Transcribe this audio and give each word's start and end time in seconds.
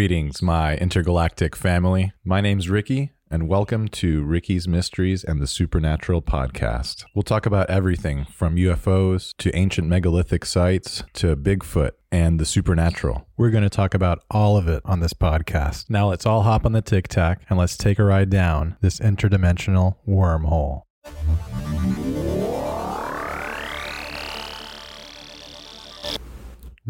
Greetings, 0.00 0.40
my 0.40 0.78
intergalactic 0.78 1.54
family. 1.54 2.10
My 2.24 2.40
name's 2.40 2.70
Ricky, 2.70 3.12
and 3.30 3.48
welcome 3.48 3.86
to 3.88 4.24
Ricky's 4.24 4.66
Mysteries 4.66 5.22
and 5.22 5.42
the 5.42 5.46
Supernatural 5.46 6.22
podcast. 6.22 7.04
We'll 7.14 7.22
talk 7.22 7.44
about 7.44 7.68
everything 7.68 8.24
from 8.24 8.56
UFOs 8.56 9.34
to 9.36 9.54
ancient 9.54 9.88
megalithic 9.88 10.46
sites 10.46 11.04
to 11.12 11.36
Bigfoot 11.36 11.90
and 12.10 12.40
the 12.40 12.46
supernatural. 12.46 13.26
We're 13.36 13.50
going 13.50 13.62
to 13.62 13.68
talk 13.68 13.92
about 13.92 14.24
all 14.30 14.56
of 14.56 14.68
it 14.68 14.80
on 14.86 15.00
this 15.00 15.12
podcast. 15.12 15.90
Now 15.90 16.08
let's 16.08 16.24
all 16.24 16.44
hop 16.44 16.64
on 16.64 16.72
the 16.72 16.80
Tic 16.80 17.06
Tac 17.06 17.42
and 17.50 17.58
let's 17.58 17.76
take 17.76 17.98
a 17.98 18.04
ride 18.04 18.30
down 18.30 18.78
this 18.80 19.00
interdimensional 19.00 19.96
wormhole. 20.08 20.84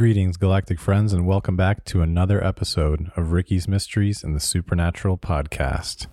Greetings, 0.01 0.39
galactic 0.39 0.81
friends, 0.81 1.13
and 1.13 1.27
welcome 1.27 1.59
back 1.59 1.85
to 1.85 2.01
another 2.01 2.43
episode 2.43 3.13
of 3.19 3.33
Ricky's 3.33 3.69
Mysteries 3.69 4.25
and 4.25 4.35
the 4.35 4.41
Supernatural 4.41 5.19
podcast. 5.19 6.07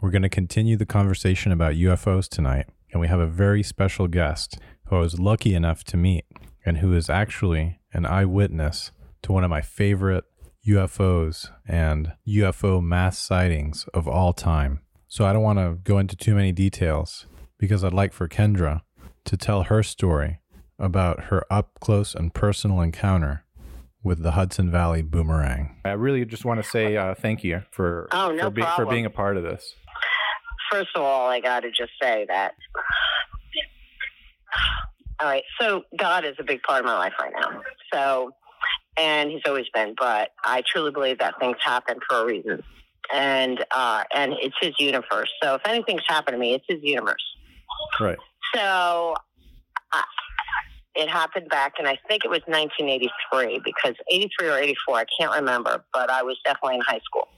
We're 0.00 0.10
going 0.10 0.22
to 0.22 0.30
continue 0.30 0.78
the 0.78 0.86
conversation 0.86 1.52
about 1.52 1.74
UFOs 1.74 2.26
tonight, 2.26 2.70
and 2.90 3.00
we 3.02 3.08
have 3.08 3.20
a 3.20 3.26
very 3.26 3.62
special 3.62 4.08
guest 4.08 4.58
who 4.86 4.96
I 4.96 5.00
was 5.00 5.20
lucky 5.20 5.54
enough 5.54 5.84
to 5.84 5.98
meet 5.98 6.24
and 6.64 6.78
who 6.78 6.94
is 6.94 7.10
actually 7.10 7.80
an 7.92 8.06
eyewitness 8.06 8.92
to 9.24 9.32
one 9.32 9.44
of 9.44 9.50
my 9.50 9.60
favorite 9.60 10.24
UFOs 10.66 11.50
and 11.68 12.14
UFO 12.26 12.82
mass 12.82 13.18
sightings 13.18 13.84
of 13.92 14.08
all 14.08 14.32
time. 14.32 14.80
So 15.06 15.26
I 15.26 15.34
don't 15.34 15.42
want 15.42 15.58
to 15.58 15.78
go 15.84 15.98
into 15.98 16.16
too 16.16 16.34
many 16.34 16.50
details 16.50 17.26
because 17.58 17.84
I'd 17.84 17.92
like 17.92 18.14
for 18.14 18.26
Kendra 18.26 18.80
to 19.26 19.36
tell 19.36 19.64
her 19.64 19.82
story 19.82 20.40
about 20.78 21.24
her 21.24 21.44
up 21.50 21.78
close 21.80 22.14
and 22.14 22.32
personal 22.34 22.80
encounter 22.80 23.44
with 24.02 24.22
the 24.22 24.32
Hudson 24.32 24.70
Valley 24.70 25.02
boomerang. 25.02 25.76
I 25.84 25.92
really 25.92 26.24
just 26.24 26.44
want 26.44 26.62
to 26.62 26.68
say 26.68 26.96
uh, 26.96 27.14
thank 27.14 27.42
you 27.42 27.62
for 27.70 28.08
Oh, 28.12 28.30
no 28.30 28.44
for, 28.44 28.50
be- 28.50 28.62
for 28.76 28.86
being 28.86 29.06
a 29.06 29.10
part 29.10 29.36
of 29.36 29.42
this. 29.42 29.74
First 30.70 30.90
of 30.94 31.02
all, 31.02 31.28
I 31.28 31.40
got 31.40 31.60
to 31.60 31.70
just 31.70 31.92
say 32.00 32.26
that. 32.28 32.52
All 35.18 35.28
right, 35.28 35.44
so 35.60 35.82
God 35.98 36.24
is 36.24 36.34
a 36.38 36.44
big 36.44 36.62
part 36.62 36.80
of 36.80 36.86
my 36.86 36.96
life 36.96 37.14
right 37.20 37.32
now. 37.32 37.62
So, 37.92 38.32
and 38.98 39.30
He's 39.30 39.40
always 39.46 39.66
been, 39.72 39.94
but 39.98 40.30
I 40.44 40.62
truly 40.70 40.90
believe 40.90 41.18
that 41.18 41.34
things 41.40 41.56
happen 41.64 41.98
for 42.08 42.22
a 42.22 42.26
reason, 42.26 42.62
and 43.12 43.64
uh, 43.74 44.04
and 44.14 44.34
it's 44.42 44.56
His 44.60 44.74
universe. 44.78 45.30
So, 45.42 45.54
if 45.54 45.62
anything's 45.66 46.02
happened 46.06 46.34
to 46.34 46.38
me, 46.38 46.52
it's 46.54 46.66
His 46.68 46.80
universe. 46.82 47.24
Right. 47.98 48.18
So, 48.54 49.14
I, 49.92 50.04
it 50.96 51.08
happened 51.08 51.48
back, 51.48 51.74
and 51.78 51.86
I 51.86 51.98
think 52.08 52.24
it 52.24 52.30
was 52.30 52.40
1983 52.46 53.60
because 53.64 53.94
83 54.10 54.48
or 54.48 54.58
84, 54.58 54.96
I 54.96 55.04
can't 55.18 55.34
remember, 55.34 55.84
but 55.92 56.10
I 56.10 56.22
was 56.22 56.38
definitely 56.44 56.76
in 56.76 56.80
high 56.80 57.00
school. 57.04 57.28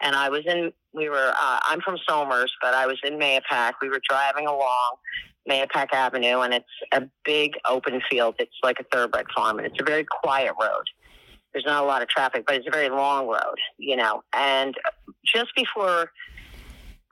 And 0.00 0.16
I 0.16 0.30
was 0.30 0.46
in, 0.46 0.72
we 0.94 1.10
were, 1.10 1.32
uh, 1.38 1.58
I'm 1.62 1.80
from 1.82 1.98
Somers, 2.08 2.52
but 2.62 2.72
I 2.72 2.86
was 2.86 2.98
in 3.04 3.18
Mahopac. 3.18 3.74
We 3.82 3.90
were 3.90 4.00
driving 4.08 4.46
along 4.46 4.96
Mahopac 5.48 5.92
Avenue, 5.92 6.40
and 6.40 6.54
it's 6.54 6.66
a 6.92 7.02
big 7.24 7.52
open 7.68 8.00
field. 8.10 8.36
It's 8.38 8.56
like 8.62 8.80
a 8.80 8.84
thoroughbred 8.84 9.26
farm, 9.34 9.58
and 9.58 9.66
it's 9.66 9.80
a 9.80 9.84
very 9.84 10.06
quiet 10.22 10.54
road. 10.60 10.84
There's 11.52 11.66
not 11.66 11.82
a 11.82 11.86
lot 11.86 12.00
of 12.00 12.08
traffic, 12.08 12.44
but 12.46 12.56
it's 12.56 12.66
a 12.66 12.70
very 12.70 12.88
long 12.88 13.26
road, 13.26 13.58
you 13.76 13.96
know. 13.96 14.22
And 14.34 14.74
just 15.26 15.54
before 15.54 16.10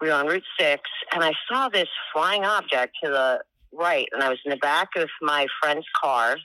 we 0.00 0.08
were 0.08 0.14
on 0.14 0.27
Route 0.27 0.44
6, 0.58 0.83
and 1.12 1.24
I 1.24 1.33
saw 1.50 1.69
this 1.69 1.89
flying 2.12 2.44
object 2.44 2.94
to 3.02 3.11
the 3.11 3.41
right, 3.72 4.08
and 4.12 4.22
I 4.22 4.28
was 4.28 4.38
in 4.44 4.50
the 4.50 4.56
back 4.56 4.88
of 4.97 5.08
my 5.20 5.47
friend's 5.61 5.86
car, 6.00 6.36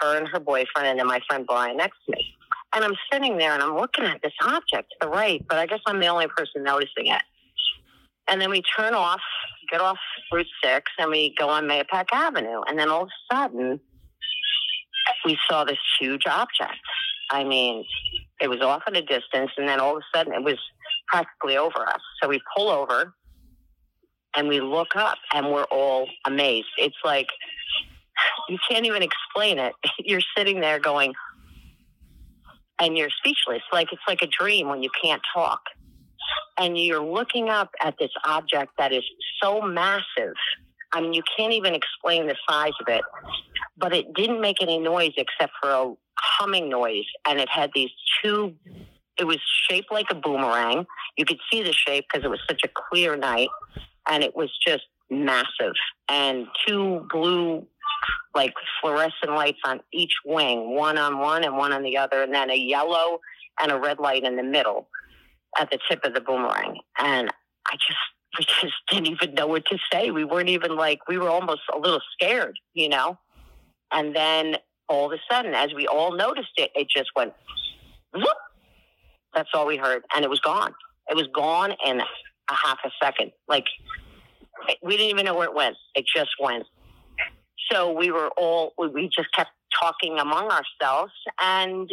her 0.00 0.16
and 0.16 0.28
her 0.28 0.40
boyfriend, 0.40 0.86
and 0.86 0.98
then 0.98 1.06
my 1.06 1.20
friend 1.28 1.46
Brian 1.46 1.76
next 1.76 1.98
to 2.06 2.16
me. 2.16 2.34
And 2.74 2.84
I'm 2.84 2.94
sitting 3.12 3.36
there 3.36 3.52
and 3.52 3.62
I'm 3.62 3.74
looking 3.74 4.04
at 4.04 4.22
this 4.22 4.32
object 4.42 4.90
to 4.90 5.06
the 5.06 5.08
right, 5.08 5.44
but 5.48 5.58
I 5.58 5.66
guess 5.66 5.80
I'm 5.86 6.00
the 6.00 6.06
only 6.06 6.28
person 6.28 6.62
noticing 6.62 7.06
it. 7.06 7.22
And 8.28 8.40
then 8.40 8.50
we 8.50 8.62
turn 8.62 8.94
off, 8.94 9.20
get 9.70 9.80
off 9.80 9.98
Route 10.32 10.46
6, 10.62 10.90
and 10.98 11.10
we 11.10 11.34
go 11.36 11.48
on 11.48 11.64
Mahopac 11.64 12.06
Avenue. 12.12 12.60
And 12.68 12.78
then 12.78 12.88
all 12.88 13.02
of 13.02 13.08
a 13.08 13.34
sudden, 13.34 13.80
we 15.24 15.36
saw 15.48 15.64
this 15.64 15.78
huge 16.00 16.26
object. 16.26 16.78
I 17.32 17.42
mean, 17.42 17.84
it 18.40 18.48
was 18.48 18.60
off 18.60 18.82
at 18.86 18.96
a 18.96 19.02
distance, 19.02 19.50
and 19.56 19.68
then 19.68 19.80
all 19.80 19.96
of 19.96 20.02
a 20.02 20.16
sudden, 20.16 20.32
it 20.32 20.44
was 20.44 20.58
practically 21.08 21.56
over 21.56 21.80
us. 21.88 22.00
So 22.22 22.28
we 22.28 22.40
pull 22.56 22.68
over 22.68 23.14
and 24.36 24.48
we 24.48 24.60
look 24.60 24.96
up, 24.96 25.18
and 25.34 25.50
we're 25.50 25.64
all 25.64 26.08
amazed. 26.24 26.68
It's 26.78 26.96
like, 27.04 27.28
you 28.48 28.58
can't 28.68 28.86
even 28.86 29.02
explain 29.02 29.58
it. 29.58 29.74
You're 29.98 30.22
sitting 30.36 30.60
there 30.60 30.78
going, 30.78 31.14
and 32.80 32.96
you're 32.96 33.10
speechless. 33.10 33.62
Like 33.72 33.92
it's 33.92 34.02
like 34.08 34.22
a 34.22 34.26
dream 34.26 34.68
when 34.68 34.82
you 34.82 34.90
can't 35.02 35.22
talk. 35.34 35.60
And 36.58 36.78
you're 36.78 37.02
looking 37.02 37.48
up 37.48 37.70
at 37.80 37.94
this 37.98 38.10
object 38.24 38.72
that 38.78 38.92
is 38.92 39.04
so 39.42 39.60
massive. 39.60 40.34
I 40.92 41.00
mean, 41.00 41.12
you 41.12 41.22
can't 41.36 41.52
even 41.52 41.74
explain 41.74 42.26
the 42.26 42.36
size 42.48 42.72
of 42.80 42.88
it. 42.88 43.02
But 43.76 43.94
it 43.94 44.12
didn't 44.14 44.40
make 44.40 44.60
any 44.60 44.78
noise 44.78 45.12
except 45.16 45.52
for 45.60 45.70
a 45.70 45.92
humming 46.18 46.68
noise. 46.68 47.04
And 47.26 47.38
it 47.38 47.48
had 47.48 47.70
these 47.74 47.90
two, 48.22 48.54
it 49.18 49.24
was 49.24 49.38
shaped 49.68 49.92
like 49.92 50.06
a 50.10 50.14
boomerang. 50.14 50.86
You 51.16 51.24
could 51.24 51.38
see 51.50 51.62
the 51.62 51.72
shape 51.72 52.06
because 52.10 52.24
it 52.24 52.30
was 52.30 52.40
such 52.48 52.62
a 52.64 52.68
clear 52.68 53.16
night. 53.16 53.48
And 54.10 54.22
it 54.22 54.36
was 54.36 54.50
just 54.66 54.84
massive. 55.08 55.72
And 56.08 56.46
two 56.66 57.06
blue 57.10 57.66
like 58.34 58.54
fluorescent 58.80 59.30
lights 59.30 59.58
on 59.64 59.80
each 59.92 60.12
wing, 60.24 60.74
one 60.74 60.98
on 60.98 61.18
one 61.18 61.44
and 61.44 61.56
one 61.56 61.72
on 61.72 61.82
the 61.82 61.96
other, 61.96 62.22
and 62.22 62.34
then 62.34 62.50
a 62.50 62.56
yellow 62.56 63.20
and 63.60 63.72
a 63.72 63.78
red 63.78 63.98
light 63.98 64.24
in 64.24 64.36
the 64.36 64.42
middle 64.42 64.88
at 65.58 65.70
the 65.70 65.78
tip 65.88 66.04
of 66.04 66.14
the 66.14 66.20
boomerang. 66.20 66.78
And 66.98 67.30
I 67.66 67.74
just, 67.74 67.98
we 68.38 68.44
just 68.44 68.74
didn't 68.88 69.08
even 69.08 69.34
know 69.34 69.46
what 69.46 69.66
to 69.66 69.78
say. 69.92 70.10
We 70.10 70.24
weren't 70.24 70.48
even 70.48 70.76
like, 70.76 71.00
we 71.08 71.18
were 71.18 71.28
almost 71.28 71.62
a 71.74 71.78
little 71.78 72.00
scared, 72.12 72.56
you 72.74 72.88
know? 72.88 73.18
And 73.92 74.14
then 74.14 74.56
all 74.88 75.06
of 75.06 75.12
a 75.12 75.20
sudden, 75.32 75.54
as 75.54 75.74
we 75.74 75.86
all 75.86 76.16
noticed 76.16 76.52
it, 76.56 76.70
it 76.74 76.88
just 76.88 77.10
went, 77.16 77.32
whoop. 78.14 78.26
That's 79.34 79.50
all 79.54 79.66
we 79.66 79.76
heard. 79.76 80.02
And 80.14 80.24
it 80.24 80.30
was 80.30 80.40
gone. 80.40 80.74
It 81.08 81.16
was 81.16 81.28
gone 81.34 81.74
in 81.86 82.02
a 82.50 82.54
half 82.66 82.78
a 82.84 82.90
second. 83.02 83.32
Like, 83.48 83.66
we 84.82 84.96
didn't 84.96 85.10
even 85.10 85.24
know 85.24 85.34
where 85.34 85.48
it 85.48 85.54
went. 85.54 85.76
It 85.94 86.04
just 86.14 86.30
went. 86.40 86.64
So 87.70 87.92
we 87.92 88.10
were 88.10 88.28
all, 88.36 88.72
we 88.78 89.08
just 89.14 89.28
kept 89.34 89.50
talking 89.80 90.18
among 90.18 90.50
ourselves. 90.50 91.12
And 91.40 91.90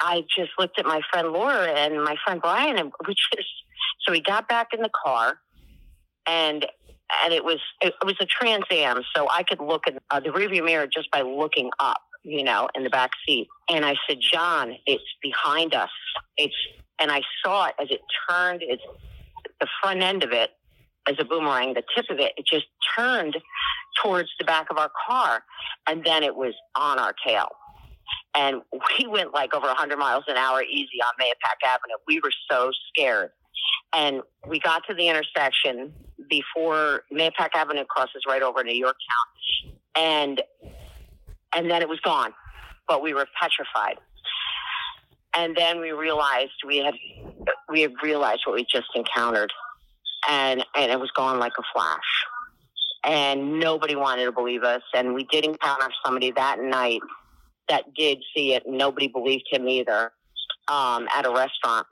I 0.00 0.24
just 0.36 0.50
looked 0.58 0.78
at 0.78 0.86
my 0.86 1.00
friend 1.10 1.28
Laura 1.28 1.68
and 1.68 2.02
my 2.02 2.16
friend 2.24 2.40
Brian, 2.40 2.78
and 2.78 2.92
we 3.06 3.14
just, 3.14 3.48
so 4.06 4.12
we 4.12 4.20
got 4.20 4.48
back 4.48 4.68
in 4.72 4.80
the 4.80 4.90
car 5.04 5.38
and 6.26 6.66
and 7.24 7.32
it 7.32 7.42
was 7.42 7.58
it, 7.80 7.94
was 8.04 8.16
a 8.20 8.26
Trans 8.26 8.64
Am, 8.70 9.02
so 9.16 9.26
I 9.30 9.42
could 9.42 9.60
look 9.60 9.86
at 9.86 9.94
uh, 10.10 10.20
the 10.20 10.28
rearview 10.28 10.64
mirror 10.64 10.86
just 10.86 11.10
by 11.10 11.22
looking 11.22 11.70
up, 11.80 12.02
you 12.22 12.44
know, 12.44 12.68
in 12.74 12.84
the 12.84 12.90
back 12.90 13.10
seat. 13.26 13.48
And 13.68 13.84
I 13.84 13.94
said, 14.08 14.18
John, 14.20 14.74
it's 14.86 15.02
behind 15.22 15.74
us. 15.74 15.90
It's 16.36 16.54
and 17.00 17.10
I 17.10 17.22
saw 17.42 17.66
it 17.66 17.74
as 17.80 17.88
it 17.90 18.00
turned. 18.28 18.62
It's 18.62 18.82
the 19.60 19.68
front 19.82 20.02
end 20.02 20.24
of 20.24 20.32
it 20.32 20.50
as 21.08 21.16
a 21.18 21.24
boomerang. 21.24 21.74
The 21.74 21.82
tip 21.96 22.06
of 22.10 22.18
it, 22.18 22.32
it 22.36 22.46
just 22.46 22.66
turned 22.96 23.36
towards 24.02 24.28
the 24.38 24.44
back 24.44 24.66
of 24.70 24.78
our 24.78 24.90
car, 25.08 25.42
and 25.86 26.04
then 26.04 26.22
it 26.22 26.36
was 26.36 26.54
on 26.74 26.98
our 26.98 27.14
tail. 27.24 27.48
And 28.34 28.62
we 28.98 29.06
went 29.06 29.32
like 29.32 29.54
over 29.54 29.66
100 29.66 29.96
miles 29.98 30.24
an 30.28 30.36
hour 30.36 30.62
easy 30.62 31.00
on 31.02 31.12
Mahopac 31.20 31.66
Avenue. 31.66 31.96
We 32.06 32.20
were 32.22 32.32
so 32.50 32.70
scared. 32.88 33.30
And 33.94 34.22
we 34.46 34.60
got 34.60 34.82
to 34.88 34.94
the 34.94 35.08
intersection 35.08 35.92
before 36.28 37.02
Mahopac 37.12 37.50
Avenue 37.54 37.84
crosses 37.84 38.22
right 38.28 38.42
over 38.42 38.62
to 38.62 38.74
Yorktown. 38.74 39.74
And 39.96 40.42
and 41.54 41.70
then 41.70 41.80
it 41.80 41.88
was 41.88 41.98
gone. 42.00 42.32
But 42.86 43.02
we 43.02 43.14
were 43.14 43.26
petrified. 43.40 43.98
And 45.38 45.56
then 45.56 45.80
we 45.80 45.92
realized 45.92 46.50
we 46.66 46.78
had 46.78 46.94
we 47.68 47.82
had 47.82 47.92
realized 48.02 48.42
what 48.44 48.56
we 48.56 48.66
just 48.70 48.88
encountered. 48.96 49.52
And 50.28 50.64
and 50.74 50.90
it 50.90 50.98
was 50.98 51.12
gone 51.12 51.38
like 51.38 51.52
a 51.58 51.62
flash. 51.72 52.24
And 53.04 53.60
nobody 53.60 53.94
wanted 53.94 54.24
to 54.24 54.32
believe 54.32 54.64
us. 54.64 54.82
And 54.92 55.14
we 55.14 55.24
did 55.30 55.44
encounter 55.44 55.88
somebody 56.04 56.32
that 56.32 56.58
night 56.58 57.00
that 57.68 57.84
did 57.94 58.18
see 58.34 58.54
it. 58.54 58.64
Nobody 58.66 59.06
believed 59.06 59.44
him 59.48 59.68
either. 59.68 60.10
Um, 60.66 61.08
at 61.14 61.24
a 61.24 61.30
restaurant, 61.30 61.86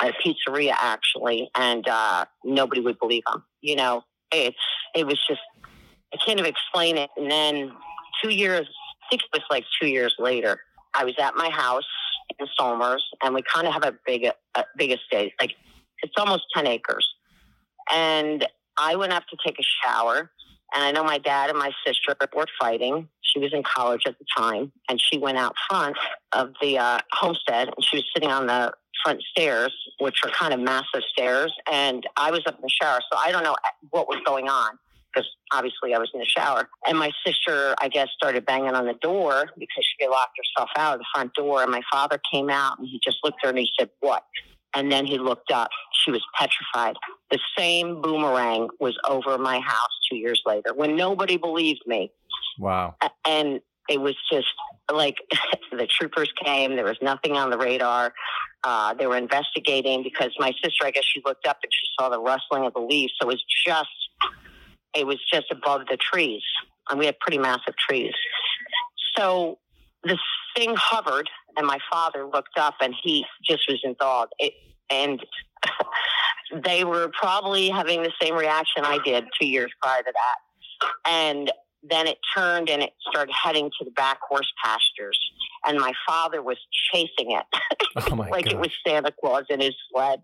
a 0.00 0.12
pizzeria 0.12 0.74
actually, 0.78 1.48
and 1.54 1.88
uh, 1.88 2.26
nobody 2.44 2.80
would 2.80 2.98
believe 2.98 3.22
him. 3.32 3.44
You 3.60 3.76
know, 3.76 4.02
it's 4.32 4.56
it 4.96 5.06
was 5.06 5.18
just 5.28 5.40
I 6.12 6.18
can't 6.26 6.40
even 6.40 6.50
explain 6.50 6.98
it. 6.98 7.08
And 7.16 7.30
then 7.30 7.72
two 8.22 8.30
years, 8.30 8.66
I 9.04 9.06
think 9.10 9.22
it 9.22 9.28
was 9.32 9.44
like 9.48 9.64
two 9.80 9.88
years 9.88 10.14
later, 10.18 10.58
I 10.92 11.04
was 11.04 11.14
at 11.18 11.36
my 11.36 11.50
house 11.50 11.84
in 12.38 12.46
Somers, 12.58 13.04
and 13.22 13.34
we 13.34 13.42
kind 13.42 13.66
of 13.66 13.72
have 13.72 13.84
a 13.84 13.94
big 14.06 14.24
a 14.54 14.64
big 14.76 14.92
estate, 14.92 15.32
like 15.40 15.54
it's 16.02 16.14
almost 16.16 16.44
ten 16.54 16.66
acres. 16.66 17.08
And 17.92 18.46
I 18.76 18.96
went 18.96 19.12
up 19.12 19.24
to 19.28 19.36
take 19.44 19.58
a 19.58 19.62
shower, 19.62 20.30
and 20.74 20.84
I 20.84 20.90
know 20.92 21.04
my 21.04 21.18
dad 21.18 21.50
and 21.50 21.58
my 21.58 21.72
sister 21.86 22.14
were 22.34 22.46
fighting. 22.58 23.08
She 23.22 23.38
was 23.40 23.52
in 23.52 23.62
college 23.62 24.02
at 24.06 24.18
the 24.18 24.24
time, 24.36 24.72
and 24.88 25.00
she 25.00 25.18
went 25.18 25.38
out 25.38 25.54
front 25.68 25.96
of 26.32 26.52
the 26.60 26.78
uh, 26.78 26.98
homestead, 27.12 27.68
and 27.68 27.84
she 27.84 27.96
was 27.96 28.04
sitting 28.14 28.30
on 28.30 28.46
the 28.46 28.72
front 29.02 29.22
stairs, 29.22 29.72
which 29.98 30.16
were 30.24 30.30
kind 30.30 30.54
of 30.54 30.60
massive 30.60 31.02
stairs. 31.12 31.52
And 31.70 32.06
I 32.16 32.30
was 32.30 32.42
up 32.46 32.56
in 32.56 32.62
the 32.62 32.70
shower, 32.70 33.00
so 33.12 33.18
I 33.18 33.32
don't 33.32 33.44
know 33.44 33.56
what 33.90 34.08
was 34.08 34.18
going 34.24 34.48
on 34.48 34.78
because 35.14 35.28
obviously 35.52 35.94
I 35.94 35.98
was 35.98 36.10
in 36.14 36.20
the 36.20 36.26
shower. 36.26 36.68
And 36.86 36.98
my 36.98 37.10
sister, 37.26 37.74
I 37.80 37.88
guess, 37.88 38.08
started 38.16 38.46
banging 38.46 38.74
on 38.74 38.86
the 38.86 38.94
door 38.94 39.50
because 39.58 39.86
she 39.98 40.06
locked 40.06 40.36
herself 40.38 40.70
out 40.76 40.94
of 40.94 41.00
the 41.00 41.06
front 41.14 41.34
door. 41.34 41.62
And 41.62 41.70
my 41.70 41.82
father 41.90 42.20
came 42.32 42.50
out 42.50 42.78
and 42.78 42.88
he 42.88 43.00
just 43.02 43.18
looked 43.22 43.38
at 43.42 43.46
her 43.46 43.50
and 43.50 43.58
he 43.58 43.70
said, 43.78 43.90
What? 44.00 44.24
And 44.76 44.90
then 44.90 45.06
he 45.06 45.18
looked 45.18 45.52
up. 45.52 45.70
She 46.04 46.10
was 46.10 46.22
petrified. 46.36 46.96
The 47.30 47.38
same 47.56 48.02
boomerang 48.02 48.68
was 48.80 48.98
over 49.08 49.38
my 49.38 49.60
house 49.60 49.90
two 50.10 50.16
years 50.16 50.42
later 50.44 50.74
when 50.74 50.96
nobody 50.96 51.36
believed 51.36 51.82
me. 51.86 52.10
Wow. 52.58 52.96
And 53.24 53.60
it 53.88 54.00
was 54.00 54.16
just 54.30 54.48
like 54.92 55.16
the 55.70 55.86
troopers 55.86 56.32
came. 56.44 56.74
There 56.74 56.84
was 56.84 56.98
nothing 57.00 57.36
on 57.36 57.50
the 57.50 57.58
radar. 57.58 58.12
Uh, 58.64 58.94
they 58.94 59.06
were 59.06 59.16
investigating 59.16 60.02
because 60.02 60.30
my 60.38 60.52
sister, 60.62 60.84
I 60.84 60.90
guess 60.90 61.04
she 61.04 61.20
looked 61.24 61.46
up 61.46 61.58
and 61.62 61.70
she 61.70 61.86
saw 61.98 62.08
the 62.08 62.20
rustling 62.20 62.64
of 62.64 62.72
the 62.72 62.80
leaves. 62.80 63.12
So 63.20 63.28
it 63.28 63.32
was 63.32 63.44
just, 63.66 63.88
it 64.94 65.06
was 65.06 65.18
just 65.32 65.46
above 65.50 65.82
the 65.90 65.96
trees. 65.96 66.42
And 66.90 66.98
we 66.98 67.06
had 67.06 67.18
pretty 67.18 67.38
massive 67.38 67.74
trees. 67.76 68.12
So 69.16 69.58
this 70.02 70.18
thing 70.56 70.74
hovered 70.76 71.28
and 71.56 71.66
my 71.66 71.78
father 71.90 72.26
looked 72.26 72.58
up 72.58 72.74
and 72.80 72.94
he 73.02 73.24
just 73.44 73.62
was 73.68 73.80
enthralled. 73.84 74.28
It, 74.38 74.54
and 74.90 75.24
they 76.64 76.84
were 76.84 77.10
probably 77.18 77.70
having 77.70 78.02
the 78.02 78.12
same 78.20 78.34
reaction 78.34 78.84
I 78.84 78.98
did 79.04 79.24
two 79.40 79.46
years 79.46 79.72
prior 79.82 80.02
to 80.02 80.12
that. 80.12 81.10
And 81.10 81.52
then 81.88 82.06
it 82.06 82.18
turned 82.36 82.70
and 82.70 82.82
it 82.82 82.92
started 83.10 83.32
heading 83.32 83.70
to 83.78 83.84
the 83.84 83.90
back 83.90 84.18
horse 84.28 84.50
pastures. 84.62 85.18
And 85.66 85.78
my 85.78 85.92
father 86.06 86.42
was 86.42 86.58
chasing 86.92 87.30
it 87.32 87.44
Oh 87.96 88.14
like 88.30 88.44
God. 88.46 88.52
it 88.52 88.58
was 88.58 88.70
Santa 88.86 89.12
Claus 89.12 89.44
in 89.50 89.60
his 89.60 89.74
sled. 89.90 90.22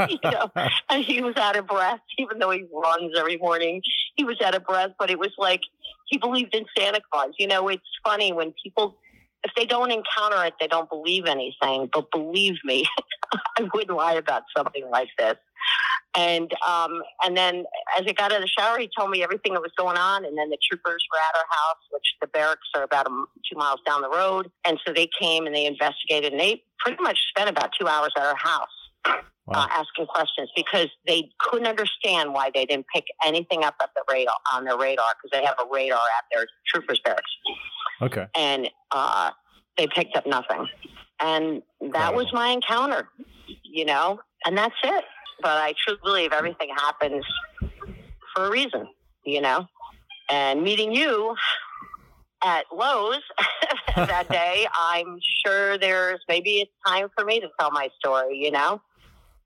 you 0.08 0.18
know, 0.24 0.50
and 0.90 1.04
he 1.04 1.20
was 1.22 1.36
out 1.36 1.56
of 1.56 1.66
breath, 1.66 2.00
even 2.18 2.38
though 2.38 2.50
he 2.50 2.64
runs 2.72 3.12
every 3.18 3.36
morning. 3.36 3.82
He 4.16 4.24
was 4.24 4.40
out 4.44 4.54
of 4.54 4.64
breath, 4.64 4.90
but 4.98 5.10
it 5.10 5.18
was 5.18 5.32
like 5.38 5.60
he 6.06 6.18
believed 6.18 6.54
in 6.54 6.64
Santa 6.76 7.00
Claus. 7.12 7.30
You 7.38 7.46
know, 7.46 7.68
it's 7.68 7.82
funny 8.04 8.32
when 8.32 8.52
people, 8.62 8.96
if 9.44 9.52
they 9.56 9.64
don't 9.64 9.90
encounter 9.90 10.44
it, 10.44 10.54
they 10.60 10.66
don't 10.66 10.88
believe 10.88 11.26
anything. 11.26 11.88
But 11.92 12.10
believe 12.10 12.56
me, 12.64 12.86
I 13.58 13.68
wouldn't 13.74 13.96
lie 13.96 14.14
about 14.14 14.42
something 14.56 14.88
like 14.90 15.08
this. 15.18 15.36
And 16.16 16.52
um, 16.68 17.02
and 17.24 17.36
then 17.36 17.64
as 17.96 18.04
I 18.06 18.12
got 18.12 18.32
out 18.32 18.38
of 18.38 18.42
the 18.42 18.48
shower, 18.48 18.78
he 18.78 18.90
told 18.98 19.10
me 19.10 19.22
everything 19.22 19.52
that 19.54 19.62
was 19.62 19.72
going 19.76 19.96
on. 19.96 20.24
And 20.24 20.36
then 20.36 20.50
the 20.50 20.58
troopers 20.68 21.06
were 21.10 21.18
at 21.18 21.38
our 21.38 21.46
house, 21.48 21.82
which 21.92 22.14
the 22.20 22.26
barracks 22.26 22.68
are 22.74 22.82
about 22.82 23.06
a, 23.06 23.10
two 23.48 23.56
miles 23.56 23.80
down 23.86 24.02
the 24.02 24.10
road. 24.10 24.50
And 24.66 24.78
so 24.84 24.92
they 24.92 25.08
came 25.20 25.46
and 25.46 25.54
they 25.54 25.66
investigated, 25.66 26.32
and 26.32 26.40
they 26.40 26.62
pretty 26.80 27.00
much 27.00 27.18
spent 27.28 27.48
about 27.48 27.70
two 27.78 27.86
hours 27.86 28.10
at 28.16 28.24
our 28.24 28.36
house 28.36 28.79
Wow. 29.06 29.64
uh, 29.64 29.66
asking 29.70 30.06
questions 30.06 30.48
because 30.54 30.88
they 31.08 31.28
couldn't 31.40 31.66
understand 31.66 32.32
why 32.32 32.50
they 32.54 32.66
didn't 32.66 32.86
pick 32.94 33.04
anything 33.24 33.64
up 33.64 33.74
at 33.82 33.90
the 33.96 34.02
radar 34.12 34.36
on 34.52 34.64
their 34.64 34.76
radar 34.78 35.06
because 35.20 35.36
they 35.36 35.44
have 35.44 35.56
a 35.58 35.68
radar 35.72 35.98
at 36.18 36.24
their 36.32 36.46
troopers 36.68 37.00
barracks, 37.04 37.30
Okay. 38.00 38.26
and 38.36 38.70
uh, 38.92 39.30
they 39.76 39.88
picked 39.88 40.16
up 40.16 40.26
nothing. 40.26 40.66
And 41.20 41.62
that 41.92 42.14
was 42.14 42.32
my 42.32 42.48
encounter, 42.48 43.08
you 43.64 43.84
know, 43.84 44.20
and 44.46 44.56
that's 44.56 44.74
it. 44.84 45.04
But 45.42 45.56
I 45.56 45.74
truly 45.84 45.98
believe 46.02 46.32
everything 46.32 46.68
happens 46.76 47.24
for 48.34 48.46
a 48.46 48.50
reason, 48.50 48.86
you 49.24 49.40
know. 49.40 49.66
And 50.30 50.62
meeting 50.62 50.92
you 50.92 51.34
at 52.42 52.66
Lowe's 52.72 53.18
that 53.96 54.28
day, 54.30 54.66
I'm 54.78 55.18
sure 55.44 55.76
there's 55.76 56.20
maybe 56.28 56.60
it's 56.60 56.70
time 56.86 57.08
for 57.16 57.24
me 57.24 57.40
to 57.40 57.48
tell 57.58 57.70
my 57.72 57.88
story, 57.98 58.38
you 58.38 58.50
know. 58.50 58.80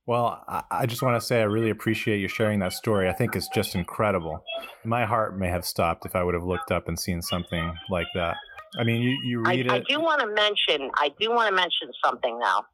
Well, 0.06 0.44
I- 0.46 0.64
I 0.70 0.86
just 0.86 1.02
want 1.02 1.18
to 1.20 1.26
say 1.26 1.40
I 1.40 1.44
really 1.44 1.70
appreciate 1.70 2.18
you 2.18 2.28
sharing 2.28 2.58
that 2.58 2.72
story. 2.74 3.08
I 3.08 3.12
think 3.12 3.34
it's 3.34 3.48
just 3.48 3.74
incredible. 3.74 4.44
My 4.84 5.06
heart 5.06 5.38
may 5.38 5.48
have 5.48 5.64
stopped 5.64 6.04
if 6.04 6.14
I 6.14 6.22
would 6.22 6.34
have 6.34 6.44
looked 6.44 6.70
up 6.70 6.88
and 6.88 6.98
seen 6.98 7.22
something 7.22 7.72
like 7.88 8.06
that. 8.14 8.36
I 8.78 8.84
mean, 8.84 9.00
you, 9.02 9.16
you 9.24 9.42
I, 9.46 9.54
read 9.54 9.70
I 9.70 9.76
it. 9.76 9.86
do 9.88 10.00
want 10.00 10.20
to 10.20 10.26
mention. 10.26 10.90
I 10.96 11.10
do 11.18 11.30
want 11.30 11.48
to 11.48 11.54
mention 11.54 11.90
something 12.04 12.38
now. 12.38 12.64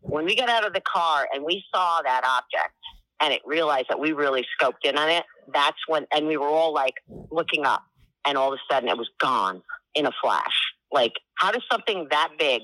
When 0.00 0.24
we 0.24 0.34
got 0.34 0.48
out 0.48 0.64
of 0.66 0.72
the 0.72 0.80
car 0.80 1.28
and 1.34 1.44
we 1.44 1.62
saw 1.74 2.00
that 2.02 2.24
object, 2.24 2.74
and 3.20 3.32
it 3.32 3.42
realized 3.44 3.86
that 3.90 4.00
we 4.00 4.12
really 4.12 4.44
scoped 4.60 4.84
in 4.84 4.96
on 4.96 5.08
it. 5.08 5.24
That's 5.52 5.76
when, 5.86 6.06
and 6.12 6.26
we 6.26 6.36
were 6.36 6.46
all 6.48 6.72
like 6.72 6.94
looking 7.30 7.64
up, 7.66 7.84
and 8.26 8.38
all 8.38 8.52
of 8.52 8.58
a 8.58 8.74
sudden 8.74 8.88
it 8.88 8.96
was 8.96 9.10
gone 9.20 9.62
in 9.94 10.06
a 10.06 10.12
flash. 10.22 10.72
Like, 10.90 11.12
how 11.34 11.52
does 11.52 11.62
something 11.70 12.08
that 12.10 12.30
big 12.38 12.62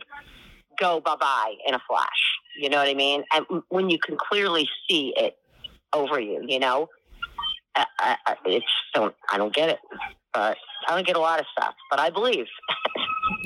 go 0.81 1.01
bye 1.01 1.17
bye 1.21 1.55
in 1.67 1.75
a 1.75 1.81
flash? 1.89 2.09
You 2.57 2.69
know 2.71 2.79
what 2.79 2.89
I 2.89 2.95
mean? 2.95 3.25
And 3.35 3.47
when 3.69 3.91
you 3.91 3.99
can 3.99 4.17
clearly 4.17 4.69
see 4.89 5.13
it 5.17 5.37
over 5.93 6.19
you, 6.21 6.43
you 6.47 6.59
know, 6.59 6.89
I, 7.77 8.17
I, 8.27 8.37
it's 8.47 8.67
don't. 8.95 9.15
I 9.33 9.39
don't 9.39 9.55
get 9.55 9.69
it, 9.69 9.79
but 10.35 10.57
I 10.89 10.95
don't 10.95 11.07
get 11.07 11.17
a 11.17 11.21
lot 11.21 11.39
of 11.39 11.47
stuff. 11.57 11.75
But 11.91 12.01
I 12.01 12.11
believe. 12.11 12.47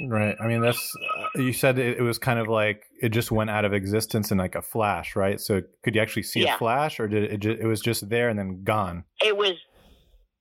Right. 0.06 0.36
I 0.40 0.46
mean, 0.46 0.60
that's 0.60 0.92
uh, 1.36 1.40
you 1.40 1.52
said 1.52 1.78
it, 1.78 1.98
it 1.98 2.02
was 2.02 2.16
kind 2.18 2.38
of 2.38 2.46
like 2.48 2.84
it 3.00 3.08
just 3.10 3.30
went 3.32 3.50
out 3.50 3.64
of 3.64 3.72
existence 3.72 4.30
in 4.30 4.38
like 4.38 4.54
a 4.54 4.62
flash, 4.62 5.16
right? 5.16 5.40
So 5.40 5.60
could 5.82 5.94
you 5.96 6.00
actually 6.00 6.22
see 6.22 6.40
Yeah. 6.44 6.54
a 6.54 6.58
flash, 6.58 7.00
or 7.00 7.08
did 7.08 7.24
it? 7.24 7.40
Just, 7.40 7.60
it 7.60 7.66
was 7.66 7.80
just 7.80 8.08
there 8.08 8.28
and 8.28 8.38
then 8.38 8.62
gone. 8.62 9.04
it 9.24 9.36
was 9.36 9.54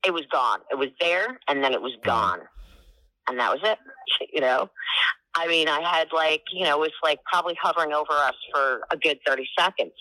it 0.06 0.14
was 0.14 0.24
gone. 0.32 0.60
It 0.72 0.76
was 0.78 0.90
there 1.00 1.40
and 1.48 1.64
then 1.64 1.74
it 1.74 1.82
was 1.82 1.94
gone. 2.04 2.40
And 3.28 3.40
that 3.40 3.52
was 3.52 3.62
it. 3.64 3.78
You 4.34 4.42
know? 4.42 4.70
I 5.36 5.48
mean, 5.48 5.68
I 5.68 5.82
had 5.82 6.08
like, 6.14 6.44
you 6.52 6.66
know, 6.66 6.78
it 6.78 6.80
was 6.80 6.92
like 7.04 7.20
probably 7.32 7.56
hovering 7.62 7.94
over 7.94 8.12
us 8.12 8.36
for 8.54 8.82
a 8.92 8.98
good 8.98 9.20
30 9.26 9.48
seconds. 9.58 9.94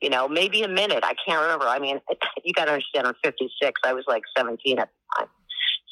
You 0.00 0.08
know, 0.08 0.26
maybe 0.28 0.62
a 0.62 0.68
minute. 0.68 1.04
I 1.04 1.12
can't 1.26 1.42
remember. 1.42 1.66
I 1.66 1.78
mean, 1.78 2.00
you 2.44 2.52
got 2.54 2.64
to 2.66 2.72
understand, 2.72 3.06
I'm 3.06 3.14
56. 3.22 3.80
I 3.84 3.92
was 3.92 4.04
like 4.08 4.22
17 4.36 4.78
at 4.78 4.88
the 4.88 5.20
time. 5.20 5.28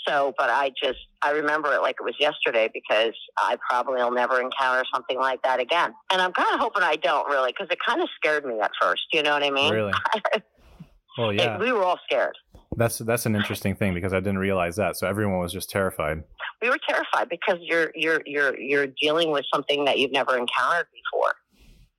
So, 0.07 0.33
but 0.39 0.49
I 0.49 0.71
just, 0.83 0.99
I 1.21 1.33
remember 1.33 1.75
it 1.75 1.83
like 1.83 1.97
it 2.01 2.05
was 2.05 2.15
yesterday 2.19 2.71
because 2.73 3.13
I 3.37 3.59
probably 3.69 3.97
will 3.97 4.11
never 4.11 4.41
encounter 4.41 4.83
something 4.95 5.19
like 5.19 5.43
that 5.43 5.61
again. 5.61 5.93
And 6.11 6.23
I'm 6.23 6.33
kind 6.33 6.49
of 6.55 6.61
hoping 6.61 6.83
I 6.83 6.97
don't 6.97 7.29
really 7.29 7.53
because 7.53 7.69
it 7.71 7.79
kind 7.87 8.01
of 8.01 8.09
scared 8.17 8.47
me 8.47 8.59
at 8.61 8.71
first. 8.81 9.03
You 9.13 9.23
know 9.23 9.33
what 9.35 9.43
I 9.43 9.51
mean? 9.51 9.73
Really? 9.75 9.93
Well, 11.19 11.31
It- 11.31 11.37
yeah. 11.41 11.59
we 11.59 11.73
were 11.73 11.83
all 11.83 11.99
scared. 12.09 12.37
That's 12.77 12.99
that's 12.99 13.27
an 13.27 13.35
interesting 13.35 13.75
thing 13.75 13.93
because 13.93 14.13
I 14.13 14.21
didn't 14.21 14.39
realize 14.39 14.77
that. 14.77 14.97
So 14.97 15.09
everyone 15.09 15.41
was 15.41 15.53
just 15.53 15.69
terrified. 15.69 16.23
We 16.63 16.69
were 16.69 16.79
terrified 16.89 17.29
because 17.29 17.59
you're 17.61 17.91
you're 17.95 18.23
you're 18.27 18.59
you're 18.59 18.87
dealing 19.01 19.31
with 19.31 19.45
something 19.53 19.85
that 19.85 19.99
you've 19.99 20.13
never 20.13 20.37
encountered 20.37 20.87
before 20.93 21.35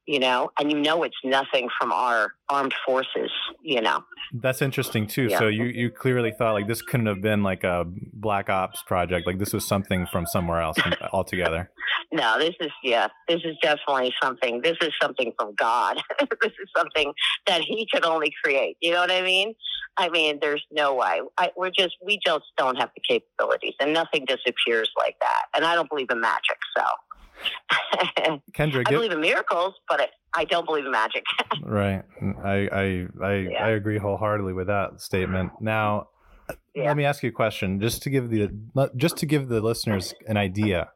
you 0.05 0.19
know 0.19 0.49
and 0.59 0.71
you 0.71 0.79
know 0.79 1.03
it's 1.03 1.15
nothing 1.23 1.69
from 1.79 1.91
our 1.91 2.33
armed 2.49 2.73
forces 2.85 3.31
you 3.63 3.79
know 3.81 4.03
That's 4.33 4.61
interesting 4.61 5.07
too. 5.07 5.27
Yeah. 5.29 5.39
So 5.39 5.47
you 5.47 5.65
you 5.65 5.89
clearly 5.89 6.31
thought 6.31 6.53
like 6.53 6.67
this 6.67 6.81
couldn't 6.81 7.07
have 7.07 7.21
been 7.21 7.41
like 7.43 7.63
a 7.63 7.85
black 8.13 8.49
ops 8.49 8.81
project. 8.83 9.25
Like 9.27 9.39
this 9.39 9.53
was 9.53 9.67
something 9.67 10.05
from 10.07 10.25
somewhere 10.25 10.61
else 10.61 10.77
altogether. 11.13 11.71
no 12.11 12.37
this 12.39 12.55
is 12.59 12.71
yeah 12.83 13.07
this 13.27 13.41
is 13.43 13.55
definitely 13.61 14.11
something 14.21 14.61
this 14.61 14.77
is 14.81 14.91
something 15.01 15.31
from 15.37 15.53
god 15.55 16.01
this 16.41 16.51
is 16.63 16.69
something 16.75 17.13
that 17.45 17.61
he 17.61 17.87
could 17.91 18.03
only 18.05 18.31
create 18.43 18.75
you 18.81 18.91
know 18.91 19.01
what 19.01 19.11
i 19.11 19.21
mean 19.21 19.53
i 19.99 20.09
mean 20.09 20.39
there's 20.41 20.63
no 20.71 20.95
way 20.95 21.21
I, 21.37 21.51
we're 21.55 21.69
just 21.69 21.95
we 22.03 22.19
just 22.25 22.45
don't 22.57 22.75
have 22.77 22.89
the 22.95 23.01
capabilities 23.07 23.75
and 23.79 23.93
nothing 23.93 24.25
disappears 24.25 24.89
like 24.97 25.15
that 25.21 25.43
and 25.55 25.63
i 25.65 25.75
don't 25.75 25.89
believe 25.89 26.07
in 26.09 26.19
magic 26.19 26.57
so 26.75 26.83
Kendra, 28.53 28.83
i 28.87 28.89
believe 28.91 29.11
in 29.11 29.21
miracles 29.21 29.73
but 29.87 29.99
it, 29.99 30.09
i 30.35 30.43
don't 30.45 30.65
believe 30.65 30.85
in 30.85 30.91
magic 30.91 31.23
right. 31.63 32.03
I 32.43 32.67
I 32.71 33.07
I, 33.23 33.33
Yeah. 33.51 33.65
I 33.65 33.69
agree 33.69 33.97
wholeheartedly 33.97 34.53
with 34.53 34.67
that 34.67 34.99
statement. 35.01 35.51
Now, 35.61 36.09
Yeah. 36.75 36.87
let 36.89 36.97
me 36.97 37.05
ask 37.05 37.21
you 37.23 37.29
a 37.29 37.31
question, 37.43 37.79
just 37.79 38.01
to 38.03 38.09
give 38.09 38.29
the 38.29 38.49
just 38.95 39.17
to 39.17 39.25
give 39.25 39.47
the 39.49 39.61
listeners 39.61 40.13
an 40.27 40.37
idea 40.37 40.89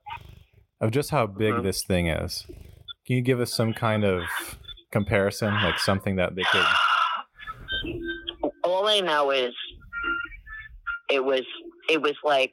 of 0.81 0.91
just 0.91 1.09
how 1.11 1.25
big 1.27 1.53
Mhm. 1.55 1.63
this 1.63 1.83
thing 1.83 2.07
is. 2.07 2.45
Can 3.05 3.15
you 3.17 3.21
give 3.21 3.39
us 3.39 3.53
some 3.53 3.73
kind 3.73 4.03
of 4.03 4.21
comparison, 4.91 5.53
like 5.63 5.79
something 5.79 6.15
that 6.17 6.35
they 6.35 6.43
could? 6.43 6.65
All 8.73 8.87
I 8.87 9.01
know 9.01 9.29
is 9.29 9.53
it 11.07 11.23
was 11.23 11.43
it 11.91 12.01
was 12.01 12.15
like 12.23 12.51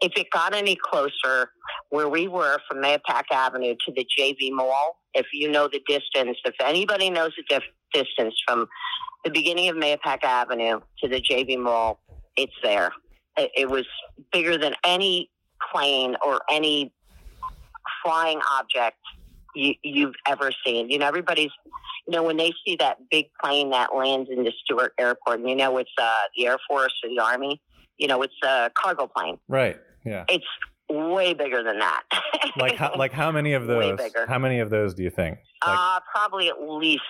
if 0.00 0.12
it 0.16 0.28
got 0.30 0.54
any 0.54 0.78
closer 0.82 1.50
where 1.90 2.08
we 2.08 2.26
were 2.26 2.58
from 2.66 2.78
Mahopac 2.78 3.24
Avenue 3.30 3.74
to 3.84 3.92
the 3.92 4.06
JV 4.18 4.50
Mall, 4.50 4.98
if 5.12 5.26
you 5.34 5.50
know 5.50 5.68
the 5.70 5.82
distance, 5.86 6.38
if 6.46 6.54
anybody 6.64 7.10
knows 7.10 7.32
the 7.36 7.44
dif- 7.50 7.62
distance 7.92 8.34
from 8.48 8.66
the 9.24 9.30
beginning 9.30 9.68
of 9.68 9.76
Mahopac 9.76 10.24
Avenue 10.24 10.80
to 11.00 11.08
the 11.08 11.20
JV 11.20 11.58
Mall, 11.58 12.00
it's 12.38 12.56
there. 12.62 12.92
It, 13.36 13.50
it 13.54 13.70
was 13.70 13.84
bigger 14.32 14.56
than 14.56 14.74
any 14.84 15.30
plane 15.70 16.16
or 16.24 16.40
any 16.50 16.94
flying 18.02 18.40
object 18.52 18.96
you, 19.56 19.74
you've 19.82 20.14
ever 20.28 20.50
seen. 20.64 20.90
You 20.90 20.98
know, 20.98 21.06
everybody's 21.06 21.50
you 22.06 22.12
know, 22.12 22.22
when 22.22 22.36
they 22.36 22.52
see 22.64 22.76
that 22.76 22.98
big 23.10 23.26
plane 23.42 23.70
that 23.70 23.94
lands 23.94 24.30
into 24.30 24.52
Stewart 24.64 24.92
Airport, 24.98 25.40
and 25.40 25.48
you 25.48 25.56
know 25.56 25.76
it's 25.78 25.90
uh, 26.00 26.12
the 26.36 26.46
Air 26.46 26.58
Force 26.68 26.94
or 27.02 27.08
the 27.10 27.18
Army, 27.18 27.60
You 27.98 28.06
know, 28.06 28.22
it's 28.22 28.34
a 28.44 28.70
cargo 28.74 29.08
plane. 29.08 29.38
Right. 29.48 29.76
Yeah. 30.04 30.24
It's 30.28 30.44
way 30.88 31.34
bigger 31.34 31.62
than 31.62 31.78
that. 31.80 32.02
Like 32.56 32.76
how, 32.76 32.94
like 32.96 33.12
how 33.12 33.30
many 33.32 33.52
of 33.52 33.66
Way 33.66 33.90
those? 33.90 33.98
bigger. 33.98 34.24
How 34.26 34.38
many 34.38 34.60
of 34.60 34.70
those 34.70 34.94
do 34.94 35.02
you 35.02 35.10
think? 35.10 35.38
Like 35.66 35.76
uh, 35.78 36.00
probably 36.10 36.48
at 36.48 36.62
least 36.62 37.02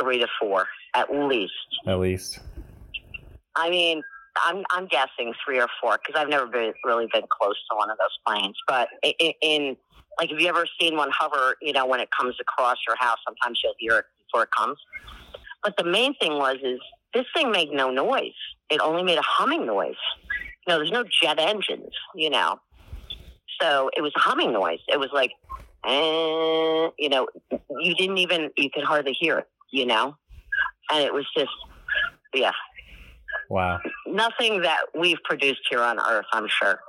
three 0.00 0.18
to 0.18 0.28
four, 0.40 0.68
at 0.94 1.10
least. 1.12 1.52
at 1.88 1.98
least. 1.98 2.38
I 3.56 3.68
mean, 3.68 4.02
I'm 4.36 4.64
I'm 4.70 4.86
guessing 4.86 5.34
three 5.44 5.60
or 5.60 5.68
four 5.80 5.98
because 5.98 6.20
I've 6.20 6.28
never 6.28 6.46
been 6.46 6.72
really 6.84 7.06
been 7.12 7.24
close 7.28 7.56
to 7.70 7.76
one 7.76 7.90
of 7.90 7.98
those 7.98 8.16
planes. 8.26 8.56
But 8.66 8.88
i- 9.04 9.14
i- 9.20 9.34
in 9.42 9.76
like, 10.18 10.30
have 10.30 10.40
you 10.40 10.48
ever 10.48 10.66
seen 10.80 10.96
one 10.96 11.10
hover? 11.10 11.56
You 11.60 11.72
know, 11.72 11.86
when 11.86 12.00
it 12.00 12.08
comes 12.16 12.36
across 12.40 12.76
your 12.86 12.96
house, 12.96 13.18
sometimes 13.26 13.60
you'll 13.62 13.74
hear 13.78 13.98
it 13.98 14.04
before 14.26 14.44
it 14.44 14.50
comes. 14.56 14.78
But 15.62 15.76
the 15.76 15.84
main 15.84 16.14
thing 16.14 16.34
was 16.34 16.56
is 16.62 16.80
this 17.14 17.26
thing 17.34 17.50
made 17.50 17.72
no 17.72 17.90
noise. 17.90 18.32
It 18.70 18.80
only 18.80 19.02
made 19.02 19.18
a 19.18 19.22
humming 19.22 19.66
noise. 19.66 19.96
You 20.66 20.72
know, 20.72 20.76
there's 20.78 20.90
no 20.90 21.04
jet 21.22 21.38
engines. 21.38 21.92
You 22.14 22.30
know, 22.30 22.60
so 23.60 23.90
it 23.96 24.00
was 24.02 24.12
a 24.16 24.20
humming 24.20 24.52
noise. 24.52 24.80
It 24.88 24.98
was 24.98 25.10
like, 25.12 25.32
eh, 25.84 26.90
you 26.98 27.08
know, 27.08 27.28
you 27.50 27.94
didn't 27.94 28.18
even 28.18 28.50
you 28.56 28.70
could 28.70 28.84
hardly 28.84 29.12
hear 29.12 29.38
it. 29.38 29.48
You 29.70 29.86
know, 29.86 30.16
and 30.90 31.02
it 31.02 31.12
was 31.14 31.26
just, 31.36 31.50
yeah 32.34 32.52
Wow. 33.50 33.80
nothing 34.06 34.62
that 34.62 34.80
we've 34.98 35.22
produced 35.24 35.62
here 35.70 35.80
on 35.82 35.98
Earth, 36.00 36.26
I'm 36.32 36.46
sure. 36.48 36.80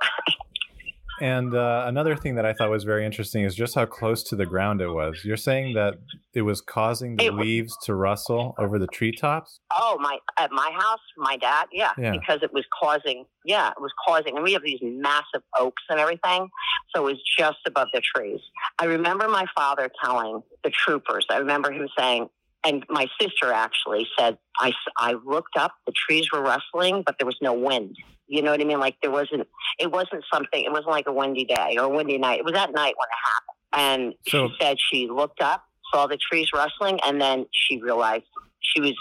And 1.20 1.54
uh, 1.54 1.84
another 1.86 2.16
thing 2.16 2.34
that 2.34 2.44
I 2.44 2.52
thought 2.52 2.70
was 2.70 2.82
very 2.82 3.06
interesting 3.06 3.44
is 3.44 3.54
just 3.54 3.76
how 3.76 3.86
close 3.86 4.24
to 4.24 4.34
the 4.36 4.46
ground 4.46 4.80
it 4.80 4.88
was. 4.88 5.24
You're 5.24 5.36
saying 5.36 5.74
that 5.74 5.94
it 6.34 6.42
was 6.42 6.60
causing 6.60 7.14
the 7.14 7.26
It 7.26 7.34
was- 7.34 7.44
leaves 7.46 7.76
to 7.84 7.94
rustle 7.94 8.56
over 8.58 8.80
the 8.80 8.88
treetops. 8.88 9.60
Oh, 9.72 9.96
my 10.00 10.18
at 10.40 10.50
my 10.50 10.70
house, 10.76 10.98
my 11.16 11.36
dad, 11.36 11.66
yeah, 11.70 11.92
Yeah. 11.96 12.10
because 12.10 12.42
it 12.42 12.52
was 12.52 12.64
causing, 12.82 13.26
yeah, 13.44 13.68
it 13.70 13.80
was 13.80 13.92
causing, 14.08 14.34
and 14.34 14.42
we 14.42 14.54
have 14.54 14.62
these 14.64 14.80
massive 14.82 15.42
oaks 15.56 15.84
and 15.88 16.00
everything, 16.00 16.48
so 16.92 17.06
it 17.06 17.12
was 17.12 17.22
just 17.38 17.58
above 17.64 17.88
the 17.94 18.00
trees. 18.00 18.40
I 18.80 18.86
remember 18.86 19.28
my 19.28 19.46
father 19.56 19.88
telling 20.02 20.42
the 20.64 20.70
troopers. 20.70 21.26
I 21.30 21.36
remember 21.36 21.70
him 21.70 21.88
saying, 21.96 22.28
and 22.64 22.84
my 22.88 23.06
sister 23.20 23.52
actually 23.52 24.06
said, 24.18 24.38
I, 24.58 24.72
I 24.96 25.14
looked 25.24 25.56
up, 25.56 25.72
the 25.86 25.92
trees 25.92 26.28
were 26.32 26.42
rustling, 26.42 27.02
but 27.04 27.16
there 27.18 27.26
was 27.26 27.36
no 27.42 27.52
wind. 27.52 27.96
You 28.26 28.42
know 28.42 28.50
what 28.52 28.60
I 28.60 28.64
mean? 28.64 28.80
Like 28.80 28.96
there 29.02 29.10
wasn't, 29.10 29.46
it 29.78 29.90
wasn't 29.92 30.24
something. 30.32 30.64
It 30.64 30.70
wasn't 30.72 30.88
like 30.90 31.06
a 31.06 31.12
windy 31.12 31.44
day 31.44 31.76
or 31.78 31.84
a 31.84 31.88
windy 31.88 32.18
night. 32.18 32.38
It 32.38 32.44
was 32.44 32.54
at 32.54 32.72
night 32.72 32.94
when 32.96 33.08
it 33.08 33.20
happened. 33.24 33.50
And 33.76 34.14
So- 34.28 34.48
she 34.48 34.54
said 34.60 34.76
she 34.92 35.08
looked 35.08 35.40
up, 35.42 35.64
saw 35.92 36.06
the 36.06 36.16
trees 36.16 36.48
rustling, 36.54 37.00
and 37.04 37.20
then 37.20 37.46
she 37.52 37.80
realized 37.82 38.24
she 38.60 38.80
was. 38.80 38.94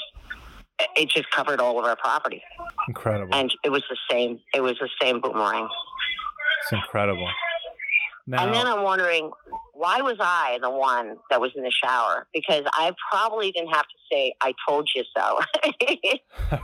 It 0.98 1.08
just 1.10 1.29
covered 1.32 1.60
all 1.62 1.79
of 1.79 1.86
our 1.86 1.96
property, 1.96 2.41
Incredible. 2.88 3.34
and 3.34 3.53
it 3.63 3.70
was 3.70 3.84
the 3.89 3.98
same. 4.10 4.39
It 4.55 4.62
was 4.62 4.77
the 4.79 4.89
same 5.01 5.22
boomerang. 5.22 5.70
It's 6.63 6.72
incredible. 6.74 7.29
Now, 8.25 8.45
And 8.45 8.53
then 8.53 8.67
I'm 8.67 8.83
wondering, 8.83 9.31
why 9.73 10.01
was 10.01 10.15
I 10.19 10.59
the 10.61 10.69
one 10.69 11.17
that 11.29 11.41
was 11.41 11.51
in 11.55 11.63
the 11.63 11.71
shower? 11.71 12.27
Because 12.33 12.63
I 12.73 12.93
probably 13.11 13.51
didn't 13.51 13.73
have 13.73 13.83
to 13.83 13.95
say, 14.11 14.33
"I 14.41 14.53
told 14.67 14.89
you 14.95 15.03
so," 15.15 15.39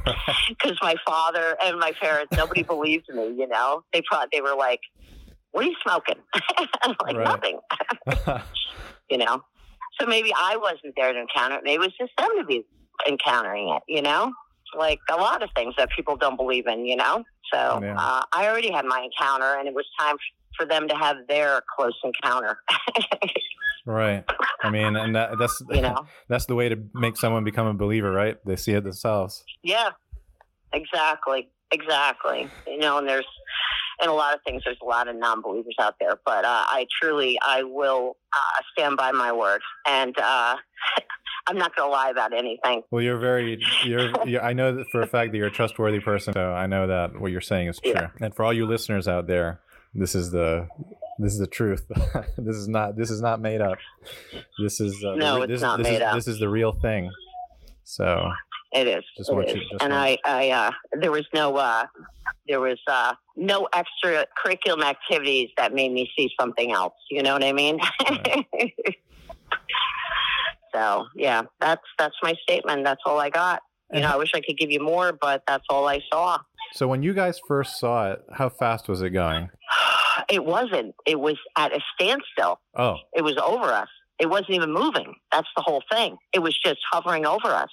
because 0.47 0.77
my 0.81 0.95
father 1.05 1.57
and 1.63 1.79
my 1.79 1.91
parents, 1.99 2.33
nobody 2.37 2.63
believed 2.67 3.07
me. 3.09 3.35
You 3.37 3.47
know, 3.47 3.83
they 3.91 4.01
probably 4.09 4.29
they 4.31 4.41
were 4.41 4.55
like, 4.55 4.79
"What 5.51 5.65
are 5.65 5.67
you 5.67 5.75
smoking?" 5.83 6.21
I'm 6.81 6.95
like, 7.03 7.17
"Nothing." 7.17 7.59
you 9.09 9.17
know. 9.17 9.43
So 9.99 10.07
maybe 10.07 10.31
I 10.35 10.55
wasn't 10.55 10.93
there 10.95 11.11
to 11.11 11.19
encounter 11.19 11.55
it. 11.55 11.61
Maybe 11.63 11.83
it 11.83 11.87
was 11.87 11.93
just 11.99 12.11
them 12.17 12.29
to 12.37 12.45
be 12.45 12.63
encountering 13.07 13.69
it, 13.75 13.83
you 13.87 14.01
know? 14.01 14.31
Like 14.77 14.99
a 15.11 15.15
lot 15.15 15.43
of 15.43 15.49
things 15.55 15.73
that 15.77 15.89
people 15.95 16.15
don't 16.15 16.35
believe 16.37 16.67
in, 16.67 16.85
you 16.85 16.95
know? 16.95 17.23
So 17.53 17.79
Yeah. 17.81 17.95
uh, 17.97 18.23
I 18.33 18.47
already 18.47 18.71
had 18.71 18.85
my 18.85 19.01
encounter, 19.01 19.57
and 19.57 19.67
it 19.67 19.73
was 19.73 19.85
time 19.99 20.17
for 20.57 20.65
them 20.65 20.87
to 20.87 20.95
have 20.95 21.17
their 21.27 21.61
close 21.75 21.97
encounter, 22.03 22.59
right. 23.85 24.25
I 24.61 24.69
mean, 24.69 24.95
and 24.95 25.15
that, 25.15 25.37
that's 25.39 25.61
you 25.69 25.81
know? 25.81 26.05
that's 26.27 26.45
the 26.47 26.55
way 26.55 26.69
to 26.69 26.77
make 26.93 27.17
someone 27.17 27.43
become 27.43 27.67
a 27.67 27.73
believer, 27.73 28.11
right? 28.11 28.37
They 28.45 28.55
see 28.55 28.73
it 28.73 28.83
themselves. 28.83 29.43
Yeah, 29.63 29.91
exactly. 30.73 31.49
Exactly. 31.71 32.49
You 32.67 32.79
know, 32.79 32.97
and 32.97 33.07
there's, 33.07 33.27
in 34.01 34.09
a 34.09 34.13
lot 34.13 34.33
of 34.33 34.39
things, 34.45 34.63
there's 34.65 34.79
a 34.81 34.85
lot 34.85 35.07
of 35.07 35.15
non 35.15 35.41
believers 35.41 35.75
out 35.79 35.95
there, 35.99 36.19
but 36.25 36.43
uh, 36.43 36.63
I 36.67 36.87
truly, 37.01 37.37
I 37.45 37.63
will 37.63 38.17
uh, 38.33 38.61
stand 38.73 38.97
by 38.97 39.11
my 39.11 39.31
word. 39.31 39.61
And 39.87 40.17
uh, 40.17 40.55
I'm 41.47 41.57
not 41.57 41.75
going 41.75 41.87
to 41.89 41.91
lie 41.91 42.09
about 42.09 42.33
anything. 42.33 42.83
Well, 42.91 43.01
you're 43.01 43.17
very, 43.19 43.59
you're, 43.83 44.11
you 44.27 44.39
I 44.39 44.53
know 44.53 44.75
that 44.75 44.85
for 44.91 45.01
a 45.01 45.07
fact 45.07 45.31
that 45.31 45.37
you're 45.37 45.47
a 45.47 45.51
trustworthy 45.51 45.99
person. 45.99 46.33
So 46.33 46.51
I 46.53 46.67
know 46.67 46.87
that 46.87 47.19
what 47.19 47.31
you're 47.31 47.41
saying 47.41 47.67
is 47.69 47.79
true. 47.79 47.93
Yeah. 47.95 48.09
And 48.21 48.35
for 48.35 48.43
all 48.45 48.53
you 48.53 48.65
listeners 48.65 49.07
out 49.07 49.27
there, 49.27 49.61
this 49.93 50.15
is 50.15 50.31
the, 50.31 50.67
this 51.17 51.33
is 51.33 51.39
the 51.39 51.47
truth. 51.47 51.85
this 52.37 52.55
is 52.55 52.67
not, 52.67 52.95
this 52.95 53.09
is 53.09 53.21
not 53.21 53.41
made 53.41 53.61
up. 53.61 53.77
This 54.61 54.79
is, 54.79 55.03
uh, 55.03 55.15
No, 55.15 55.37
the, 55.37 55.41
it's 55.43 55.51
this, 55.53 55.61
not 55.61 55.77
this 55.77 55.85
made 55.87 55.95
is, 55.97 56.01
up. 56.01 56.15
This 56.15 56.27
is 56.27 56.39
the 56.39 56.49
real 56.49 56.71
thing. 56.73 57.11
So 57.83 58.29
It 58.71 58.87
is. 58.87 59.03
Just 59.17 59.29
It 59.31 59.33
want 59.33 59.47
you- 59.49 59.55
just 59.55 59.81
and 59.83 59.93
I, 59.93 60.17
I, 60.25 60.49
uh, 60.51 60.71
there 61.01 61.11
was 61.11 61.25
no, 61.33 61.55
uh, 61.57 61.85
there 62.47 62.59
was 62.59 62.79
uh, 62.87 63.13
no 63.35 63.67
extra 63.73 64.25
curriculum 64.37 64.83
activities 64.83 65.49
that 65.57 65.73
made 65.73 65.91
me 65.91 66.09
see 66.17 66.29
something 66.39 66.71
else. 66.71 66.93
You 67.09 67.23
know 67.23 67.33
what 67.33 67.43
I 67.43 67.53
mean? 67.53 67.79
so 70.73 71.05
yeah, 71.15 71.43
that's 71.59 71.81
that's 71.97 72.15
my 72.23 72.33
statement. 72.43 72.83
That's 72.83 73.01
all 73.05 73.19
I 73.19 73.29
got. 73.29 73.61
You 73.91 74.01
know, 74.01 74.07
I 74.09 74.17
wish 74.17 74.31
I 74.35 74.41
could 74.41 74.55
give 74.57 74.69
you 74.69 74.79
more, 74.79 75.13
but 75.19 75.41
that's 75.47 75.65
all 75.69 75.87
I 75.87 75.99
saw. 76.13 76.37
So 76.73 76.87
when 76.87 77.01
you 77.01 77.11
guys 77.13 77.39
first 77.47 77.79
saw 77.79 78.11
it, 78.11 78.21
how 78.33 78.49
fast 78.49 78.87
was 78.87 79.01
it 79.01 79.09
going? 79.11 79.49
It 80.29 80.43
wasn't. 80.45 80.93
It 81.07 81.19
was 81.19 81.37
at 81.57 81.71
a 81.71 81.79
standstill. 81.95 82.59
Oh, 82.77 82.97
It 83.13 83.23
was 83.23 83.37
over 83.37 83.71
us. 83.71 83.87
It 84.19 84.29
wasn't 84.29 84.51
even 84.51 84.71
moving. 84.73 85.15
That's 85.31 85.47
the 85.55 85.63
whole 85.63 85.81
thing. 85.91 86.17
It 86.33 86.39
was 86.39 86.55
just 86.59 86.79
hovering 86.91 87.25
over 87.25 87.47
us, 87.47 87.69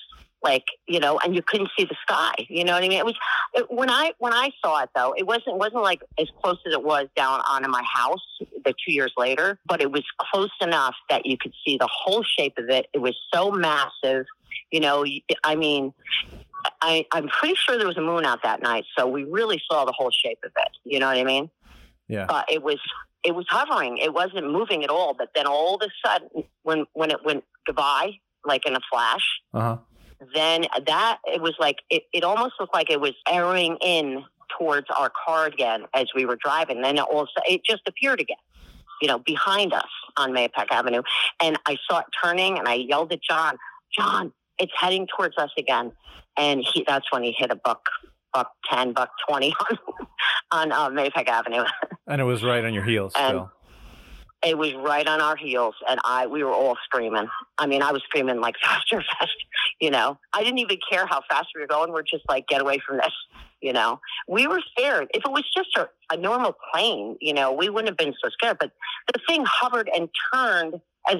like 0.46 0.64
you 0.86 1.00
know, 1.00 1.18
and 1.22 1.34
you 1.34 1.42
couldn't 1.42 1.70
see 1.76 1.84
the 1.84 1.96
sky. 2.02 2.34
You 2.48 2.64
know 2.64 2.72
what 2.72 2.84
I 2.84 2.88
mean? 2.88 2.98
It 2.98 3.04
was 3.04 3.18
it, 3.54 3.66
when 3.70 3.90
I 3.90 4.12
when 4.18 4.32
I 4.32 4.50
saw 4.64 4.82
it 4.82 4.90
though. 4.94 5.14
It 5.16 5.26
wasn't 5.26 5.56
wasn't 5.58 5.82
like 5.82 6.00
as 6.18 6.28
close 6.42 6.58
as 6.66 6.72
it 6.72 6.82
was 6.82 7.08
down 7.16 7.40
onto 7.48 7.68
my 7.68 7.82
house 7.82 8.24
the 8.64 8.72
two 8.72 8.92
years 8.92 9.12
later, 9.16 9.58
but 9.66 9.80
it 9.82 9.90
was 9.90 10.04
close 10.18 10.56
enough 10.60 10.94
that 11.10 11.26
you 11.26 11.36
could 11.36 11.52
see 11.64 11.76
the 11.76 11.88
whole 11.92 12.22
shape 12.22 12.54
of 12.58 12.68
it. 12.70 12.86
It 12.92 12.98
was 12.98 13.16
so 13.34 13.50
massive. 13.50 14.26
You 14.70 14.80
know, 14.80 15.04
I 15.44 15.56
mean. 15.56 15.92
I, 16.82 17.06
I'm 17.12 17.28
pretty 17.28 17.54
sure 17.54 17.78
there 17.78 17.86
was 17.86 17.96
a 17.96 18.02
moon 18.02 18.24
out 18.24 18.42
that 18.42 18.60
night, 18.60 18.86
so 18.98 19.06
we 19.06 19.22
really 19.22 19.62
saw 19.70 19.84
the 19.84 19.92
whole 19.92 20.10
shape 20.10 20.40
of 20.44 20.50
it. 20.56 20.72
You 20.82 20.98
know 20.98 21.06
what 21.06 21.16
I 21.16 21.22
mean? 21.22 21.48
yeah. 22.08 22.26
but 22.26 22.50
it 22.50 22.62
was 22.62 22.78
it 23.24 23.34
was 23.34 23.46
hovering. 23.48 23.98
It 23.98 24.14
wasn't 24.14 24.50
moving 24.50 24.84
at 24.84 24.90
all. 24.90 25.14
But 25.14 25.30
then 25.34 25.46
all 25.46 25.76
of 25.76 25.82
a 25.82 25.90
sudden, 26.06 26.44
when 26.62 26.86
when 26.92 27.10
it 27.10 27.24
went 27.24 27.44
goodbye, 27.66 28.12
like 28.44 28.66
in 28.66 28.76
a 28.76 28.80
flash, 28.90 29.40
Uh 29.52 29.60
huh. 29.60 29.76
Then 30.34 30.66
that 30.86 31.18
it 31.26 31.42
was 31.42 31.54
like 31.58 31.76
it, 31.90 32.04
it 32.12 32.24
almost 32.24 32.54
looked 32.58 32.74
like 32.74 32.90
it 32.90 33.00
was 33.00 33.12
arrowing 33.30 33.76
in 33.82 34.24
towards 34.58 34.86
our 34.98 35.10
car 35.26 35.46
again 35.46 35.84
as 35.94 36.06
we 36.14 36.24
were 36.24 36.36
driving. 36.42 36.80
Then 36.82 36.96
it 36.96 37.02
also 37.02 37.32
it 37.46 37.62
just 37.64 37.82
appeared 37.86 38.20
again, 38.20 38.36
you 39.02 39.08
know, 39.08 39.18
behind 39.18 39.72
us 39.74 39.88
on 40.16 40.32
Mahopac 40.32 40.66
Avenue, 40.70 41.02
and 41.42 41.58
I 41.66 41.76
saw 41.88 41.98
it 41.98 42.06
turning, 42.22 42.58
and 42.58 42.66
I 42.66 42.74
yelled 42.74 43.12
at 43.12 43.20
John, 43.22 43.58
John, 43.96 44.32
it's 44.58 44.72
heading 44.78 45.06
towards 45.14 45.36
us 45.36 45.50
again, 45.58 45.92
and 46.38 46.64
he 46.72 46.84
that's 46.86 47.12
when 47.12 47.22
he 47.22 47.34
hit 47.36 47.50
a 47.50 47.56
buck. 47.56 47.82
Buck 48.32 48.50
ten, 48.70 48.92
buck 48.92 49.10
twenty 49.26 49.54
on 50.50 50.72
on 50.72 50.98
uh, 50.98 51.10
Avenue. 51.26 51.64
And 52.08 52.20
it 52.20 52.24
was 52.24 52.44
right 52.44 52.64
on 52.64 52.72
your 52.74 52.84
heels 52.84 53.12
And- 53.16 53.30
still. 53.30 53.50
it 54.44 54.56
was 54.58 54.74
right 54.74 55.08
on 55.08 55.20
our 55.20 55.34
heels 55.36 55.74
and 55.88 55.98
i 56.04 56.26
we 56.26 56.44
were 56.44 56.52
all 56.52 56.76
screaming 56.84 57.26
i 57.58 57.66
mean 57.66 57.82
i 57.82 57.90
was 57.90 58.02
screaming 58.04 58.40
like 58.40 58.54
faster 58.62 59.02
faster 59.18 59.45
you 59.80 59.90
know 59.90 60.18
i 60.32 60.42
didn't 60.42 60.58
even 60.58 60.78
care 60.90 61.06
how 61.06 61.20
fast 61.28 61.48
we 61.54 61.60
were 61.60 61.66
going. 61.66 61.92
We're 61.92 62.02
just 62.02 62.24
like 62.28 62.46
get 62.48 62.60
away 62.60 62.78
from 62.86 62.98
this 62.98 63.12
you 63.62 63.72
know. 63.72 64.00
We 64.28 64.46
were 64.46 64.60
scared. 64.72 65.08
If 65.14 65.24
it 65.24 65.30
was 65.30 65.44
just 65.56 65.70
a, 65.76 65.88
a 66.12 66.16
normal 66.16 66.54
plane 66.72 67.16
you 67.20 67.34
know 67.34 67.52
we 67.52 67.68
wouldn't 67.68 67.88
have 67.88 67.96
been 67.96 68.14
so 68.22 68.30
scared. 68.30 68.58
But 68.58 68.72
the 69.12 69.20
thing 69.28 69.44
hovered 69.46 69.90
and 69.94 70.08
turned 70.32 70.74
as 71.08 71.16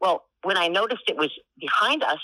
well 0.00 0.24
when 0.42 0.56
i 0.56 0.68
noticed 0.68 1.02
it 1.08 1.16
was 1.16 1.30
behind 1.58 2.02
us 2.02 2.20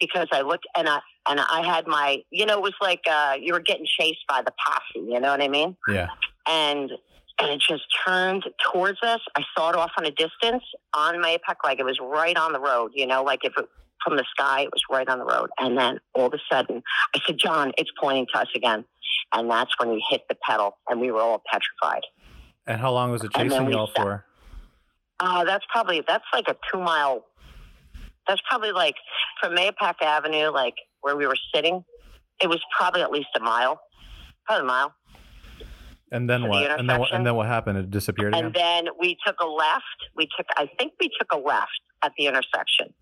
because 0.00 0.26
i 0.32 0.40
looked 0.40 0.66
and 0.76 0.88
i 0.88 0.98
and 1.28 1.40
i 1.40 1.62
had 1.64 1.86
my 1.86 2.22
you 2.30 2.46
know 2.46 2.56
it 2.56 2.62
was 2.62 2.74
like 2.80 3.02
uh 3.10 3.34
you 3.40 3.52
were 3.52 3.60
getting 3.60 3.86
chased 3.98 4.24
by 4.28 4.42
the 4.42 4.52
posse 4.64 5.06
you 5.06 5.20
know 5.20 5.30
what 5.30 5.42
i 5.42 5.48
mean? 5.48 5.76
Yeah. 5.88 6.08
and 6.48 6.90
and 7.38 7.50
it 7.50 7.60
just 7.60 7.82
turned 8.06 8.44
towards 8.72 8.98
us. 9.02 9.20
I 9.36 9.42
saw 9.56 9.70
it 9.70 9.76
off 9.76 9.90
on 9.98 10.04
a 10.04 10.10
distance 10.10 10.62
on 10.94 11.20
my 11.20 11.38
Mahopac, 11.48 11.56
like 11.64 11.80
it 11.80 11.84
was 11.84 11.98
right 12.00 12.36
on 12.36 12.52
the 12.52 12.60
road, 12.60 12.92
you 12.94 13.06
know, 13.06 13.24
like 13.24 13.40
if 13.42 13.52
it 13.56 13.68
from 14.04 14.16
the 14.16 14.24
sky, 14.30 14.62
it 14.62 14.70
was 14.72 14.82
right 14.90 15.08
on 15.08 15.18
the 15.18 15.24
road. 15.24 15.50
And 15.58 15.76
then 15.76 15.98
all 16.14 16.26
of 16.26 16.34
a 16.34 16.40
sudden, 16.50 16.82
I 17.14 17.20
said, 17.26 17.38
John, 17.38 17.72
it's 17.78 17.90
pointing 18.00 18.26
to 18.34 18.40
us 18.40 18.48
again. 18.54 18.84
And 19.32 19.50
that's 19.50 19.72
when 19.78 19.90
we 19.90 20.04
hit 20.10 20.22
the 20.28 20.36
pedal 20.46 20.76
and 20.88 21.00
we 21.00 21.10
were 21.10 21.20
all 21.20 21.42
petrified. 21.50 22.02
And 22.66 22.80
how 22.80 22.92
long 22.92 23.10
was 23.10 23.24
it 23.24 23.32
chasing 23.32 23.70
y'all 23.70 23.90
for? 23.94 24.24
Uh, 25.20 25.44
that's 25.44 25.64
probably, 25.70 26.02
that's 26.06 26.24
like 26.32 26.48
a 26.48 26.56
two 26.70 26.80
mile, 26.80 27.24
that's 28.26 28.40
probably 28.48 28.72
like 28.72 28.96
from 29.40 29.54
Mahopac 29.54 30.02
Avenue, 30.02 30.50
like 30.50 30.74
where 31.00 31.16
we 31.16 31.26
were 31.26 31.36
sitting, 31.54 31.84
it 32.40 32.48
was 32.48 32.60
probably 32.76 33.02
at 33.02 33.10
least 33.10 33.28
a 33.36 33.40
mile, 33.40 33.80
probably 34.46 34.64
a 34.64 34.66
mile. 34.66 34.94
And 36.10 36.28
then 36.28 36.40
to 36.40 36.46
the 36.46 36.50
what? 36.50 36.78
And 36.78 36.90
then 36.90 37.00
what? 37.00 37.12
And 37.12 37.26
then 37.26 37.34
what 37.36 37.46
happened? 37.46 37.78
It 37.78 37.90
disappeared 37.90 38.34
again. 38.34 38.46
And 38.46 38.54
then 38.54 38.88
we 38.98 39.16
took 39.26 39.36
a 39.40 39.46
left. 39.46 39.84
We 40.14 40.28
took, 40.36 40.46
I 40.56 40.68
think 40.78 40.92
we 41.00 41.08
took 41.18 41.32
a 41.32 41.38
left 41.38 41.70
at 42.02 42.12
the 42.18 42.26
intersection 42.26 42.92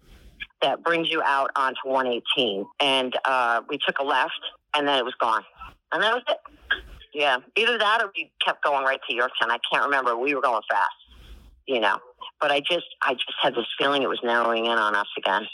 that 0.63 0.83
brings 0.83 1.09
you 1.11 1.23
out 1.23 1.51
onto 1.57 1.81
118. 1.85 2.67
And 2.81 3.17
uh, 3.25 3.63
we 3.69 3.79
took 3.79 3.99
a 3.99 4.05
left, 4.05 4.41
and 4.75 4.87
then 4.87 4.99
it 4.99 5.05
was 5.05 5.15
gone. 5.21 5.43
And 5.93 6.03
that 6.03 6.15
was 6.15 6.23
it. 6.29 6.39
Yeah, 7.13 7.39
either 7.57 7.77
that 7.77 8.03
or 8.03 8.13
we 8.15 8.31
kept 8.45 8.63
going 8.63 8.85
right 8.85 9.01
to 9.09 9.15
Yorktown. 9.15 9.51
I 9.51 9.59
can't 9.71 9.85
remember. 9.85 10.17
We 10.17 10.35
were 10.35 10.41
going 10.43 10.63
fast, 10.71 10.91
you 11.67 11.81
know. 11.81 11.99
But 12.41 12.53
I 12.53 12.61
just, 12.61 12.87
I 13.03 13.15
just 13.15 13.35
had 13.43 13.55
this 13.55 13.67
feeling 13.79 14.03
it 14.03 14.09
was 14.09 14.21
narrowing 14.23 14.67
in 14.67 14.79
on 14.79 14.95
us 14.95 15.09
again. 15.19 15.47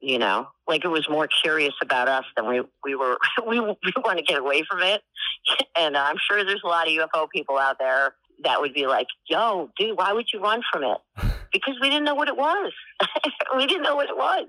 You 0.00 0.18
know, 0.18 0.48
like 0.66 0.84
it 0.84 0.88
was 0.88 1.06
more 1.10 1.28
curious 1.42 1.74
about 1.82 2.08
us 2.08 2.24
than 2.36 2.48
we 2.48 2.62
we 2.84 2.94
were. 2.94 3.18
We 3.46 3.60
we 3.60 3.92
want 4.04 4.18
to 4.18 4.24
get 4.24 4.38
away 4.38 4.62
from 4.70 4.80
it, 4.82 5.02
and 5.78 5.96
I'm 5.96 6.16
sure 6.18 6.44
there's 6.44 6.62
a 6.64 6.68
lot 6.68 6.86
of 6.86 6.92
UFO 6.92 7.28
people 7.28 7.58
out 7.58 7.78
there 7.78 8.14
that 8.44 8.60
would 8.60 8.72
be 8.72 8.86
like, 8.86 9.08
"Yo, 9.28 9.70
dude, 9.78 9.98
why 9.98 10.12
would 10.12 10.26
you 10.32 10.40
run 10.40 10.62
from 10.72 10.84
it?" 10.84 11.29
Because 11.52 11.74
we 11.80 11.88
didn't 11.88 12.04
know 12.04 12.14
what 12.14 12.28
it 12.28 12.36
was. 12.36 12.72
we 13.56 13.66
didn't 13.66 13.82
know 13.82 13.96
what 13.96 14.08
it 14.08 14.16
was. 14.16 14.46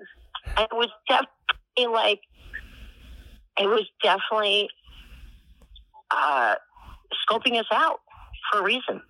And 0.58 0.68
it 0.72 0.76
was 0.76 0.90
definitely 1.08 1.94
like, 1.94 2.20
it 3.58 3.66
was 3.68 3.86
definitely 4.04 4.70
uh, 6.12 6.56
scoping 7.28 7.60
us 7.60 7.66
out 7.72 8.00
for 8.52 8.60
a 8.60 8.64
reason. 8.64 9.02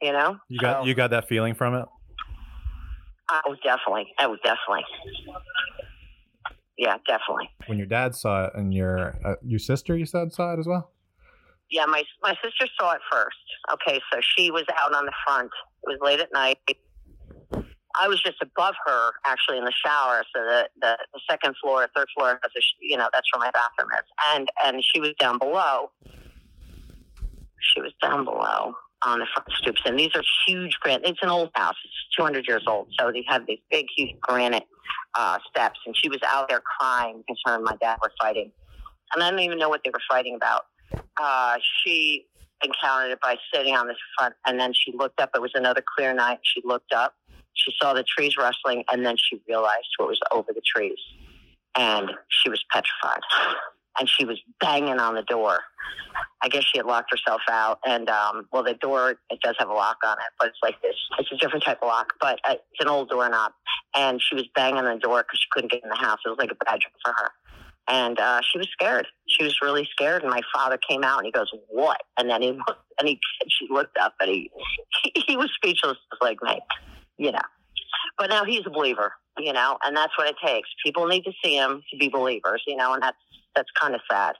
You 0.00 0.12
know, 0.12 0.36
you 0.48 0.58
got 0.58 0.82
So- 0.82 0.86
you 0.88 0.94
got 0.94 1.10
that 1.10 1.28
feeling 1.28 1.54
from 1.54 1.74
it. 1.74 1.86
Oh, 3.30 3.56
definitely. 3.64 4.12
Oh, 4.20 4.36
definitely. 4.44 4.84
Yeah, 6.76 6.96
definitely. 7.06 7.48
when 7.66 7.78
your 7.78 7.86
dad 7.86 8.14
saw 8.14 8.46
it 8.46 8.52
and 8.54 8.74
your 8.74 9.16
uh, 9.24 9.34
your 9.42 9.58
sister 9.58 9.96
you 9.96 10.04
said 10.06 10.32
saw 10.32 10.52
it 10.54 10.58
as 10.58 10.66
well 10.66 10.90
Yeah, 11.72 11.86
my 11.86 12.04
my 12.22 12.36
sister 12.44 12.66
saw 12.78 12.92
it 12.92 13.00
first. 13.10 13.38
Okay, 13.72 13.98
so 14.12 14.20
she 14.36 14.50
was 14.50 14.64
out 14.78 14.94
on 14.94 15.06
the 15.06 15.12
front. 15.26 15.50
It 15.84 15.88
was 15.88 15.98
late 16.02 16.20
at 16.20 16.30
night. 16.30 16.58
I 17.98 18.08
was 18.08 18.22
just 18.22 18.36
above 18.42 18.74
her, 18.86 19.10
actually, 19.24 19.56
in 19.56 19.64
the 19.64 19.72
shower. 19.72 20.22
So 20.36 20.42
the 20.42 20.68
the, 20.82 20.98
the 21.14 21.20
second 21.28 21.54
floor, 21.62 21.88
third 21.96 22.08
floor 22.14 22.38
you 22.78 22.98
know, 22.98 23.08
that's 23.10 23.26
where 23.34 23.40
my 23.40 23.50
bathroom 23.50 23.88
is, 23.94 24.04
and 24.34 24.48
and 24.66 24.84
she 24.84 25.00
was 25.00 25.12
down 25.18 25.38
below. 25.38 25.90
She 27.74 27.80
was 27.80 27.92
down 28.02 28.26
below 28.26 28.74
on 29.06 29.20
the 29.20 29.26
front 29.34 29.48
stoops, 29.52 29.80
and 29.86 29.98
these 29.98 30.10
are 30.14 30.22
huge 30.46 30.76
granite. 30.80 31.08
It's 31.08 31.22
an 31.22 31.30
old 31.30 31.50
house. 31.54 31.76
It's 31.84 32.16
200 32.18 32.46
years 32.46 32.64
old, 32.66 32.88
so 32.98 33.10
they 33.10 33.24
have 33.28 33.46
these 33.46 33.60
big, 33.70 33.86
huge 33.96 34.20
granite 34.20 34.64
uh, 35.14 35.38
steps. 35.48 35.80
And 35.86 35.96
she 35.96 36.10
was 36.10 36.20
out 36.26 36.50
there 36.50 36.60
crying 36.60 37.18
because 37.18 37.40
her 37.46 37.54
and 37.54 37.64
my 37.64 37.76
dad 37.80 37.96
were 38.02 38.12
fighting, 38.20 38.52
and 39.14 39.22
I 39.22 39.30
don't 39.30 39.40
even 39.40 39.58
know 39.58 39.70
what 39.70 39.80
they 39.84 39.90
were 39.90 40.02
fighting 40.10 40.34
about 40.34 40.66
uh, 41.20 41.56
she 41.82 42.26
encountered 42.64 43.12
it 43.12 43.20
by 43.20 43.36
sitting 43.52 43.74
on 43.74 43.86
the 43.86 43.94
front, 44.16 44.34
and 44.46 44.58
then 44.58 44.72
she 44.72 44.92
looked 44.96 45.20
up. 45.20 45.30
It 45.34 45.40
was 45.40 45.52
another 45.54 45.82
clear 45.96 46.14
night. 46.14 46.38
She 46.42 46.60
looked 46.64 46.92
up. 46.92 47.14
She 47.54 47.72
saw 47.80 47.92
the 47.92 48.04
trees 48.04 48.36
rustling, 48.36 48.84
and 48.90 49.04
then 49.04 49.16
she 49.16 49.40
realized 49.48 49.88
what 49.98 50.08
was 50.08 50.20
over 50.30 50.52
the 50.52 50.62
trees, 50.64 50.98
and 51.76 52.10
she 52.28 52.48
was 52.48 52.64
petrified. 52.72 53.20
And 53.98 54.08
she 54.08 54.24
was 54.24 54.40
banging 54.58 54.98
on 54.98 55.14
the 55.14 55.22
door. 55.22 55.58
I 56.42 56.48
guess 56.48 56.64
she 56.64 56.78
had 56.78 56.86
locked 56.86 57.10
herself 57.10 57.42
out, 57.50 57.78
and 57.86 58.08
um, 58.08 58.48
well, 58.50 58.62
the 58.62 58.72
door 58.72 59.16
it 59.28 59.40
does 59.42 59.54
have 59.58 59.68
a 59.68 59.74
lock 59.74 59.98
on 60.04 60.12
it, 60.14 60.32
but 60.38 60.48
it's 60.48 60.58
like 60.62 60.80
this. 60.80 60.96
It's 61.18 61.30
a 61.30 61.36
different 61.36 61.62
type 61.64 61.78
of 61.82 61.88
lock, 61.88 62.14
but 62.18 62.40
uh, 62.48 62.54
it's 62.54 62.80
an 62.80 62.88
old 62.88 63.10
doorknob. 63.10 63.52
And 63.94 64.20
she 64.22 64.34
was 64.34 64.44
banging 64.54 64.78
on 64.78 64.94
the 64.94 64.98
door 64.98 65.22
because 65.22 65.40
she 65.40 65.48
couldn't 65.52 65.70
get 65.70 65.82
in 65.82 65.90
the 65.90 65.96
house. 65.96 66.20
It 66.24 66.30
was 66.30 66.38
like 66.38 66.50
a 66.50 66.64
bad 66.64 66.80
dream 66.80 66.94
for 67.04 67.12
her 67.12 67.30
and 67.88 68.18
uh, 68.18 68.40
she 68.50 68.58
was 68.58 68.68
scared. 68.72 69.06
She 69.26 69.44
was 69.44 69.56
really 69.62 69.88
scared. 69.92 70.22
And 70.22 70.30
my 70.30 70.42
father 70.54 70.78
came 70.88 71.04
out 71.04 71.18
and 71.18 71.26
he 71.26 71.32
goes, 71.32 71.50
"What?" 71.68 72.02
And 72.18 72.30
then 72.30 72.42
he 72.42 72.50
looked, 72.68 72.84
and 72.98 73.08
he 73.08 73.20
she 73.48 73.66
looked 73.70 73.96
up 73.98 74.14
and 74.20 74.30
he 74.30 74.50
he, 75.02 75.12
he 75.26 75.36
was 75.36 75.50
speechless, 75.54 75.98
like 76.20 76.38
me, 76.42 76.60
you 77.18 77.32
know. 77.32 77.38
But 78.18 78.30
now 78.30 78.44
he's 78.44 78.62
a 78.66 78.70
believer, 78.70 79.12
you 79.38 79.52
know, 79.52 79.78
and 79.84 79.96
that's 79.96 80.16
what 80.18 80.28
it 80.28 80.36
takes. 80.44 80.68
People 80.84 81.06
need 81.06 81.22
to 81.24 81.32
see 81.44 81.56
him 81.56 81.82
to 81.90 81.96
be 81.98 82.08
believers, 82.08 82.62
you 82.66 82.76
know, 82.76 82.94
and 82.94 83.02
that's 83.02 83.16
that's 83.54 83.68
kind 83.80 83.94
of 83.94 84.00
sad. 84.10 84.34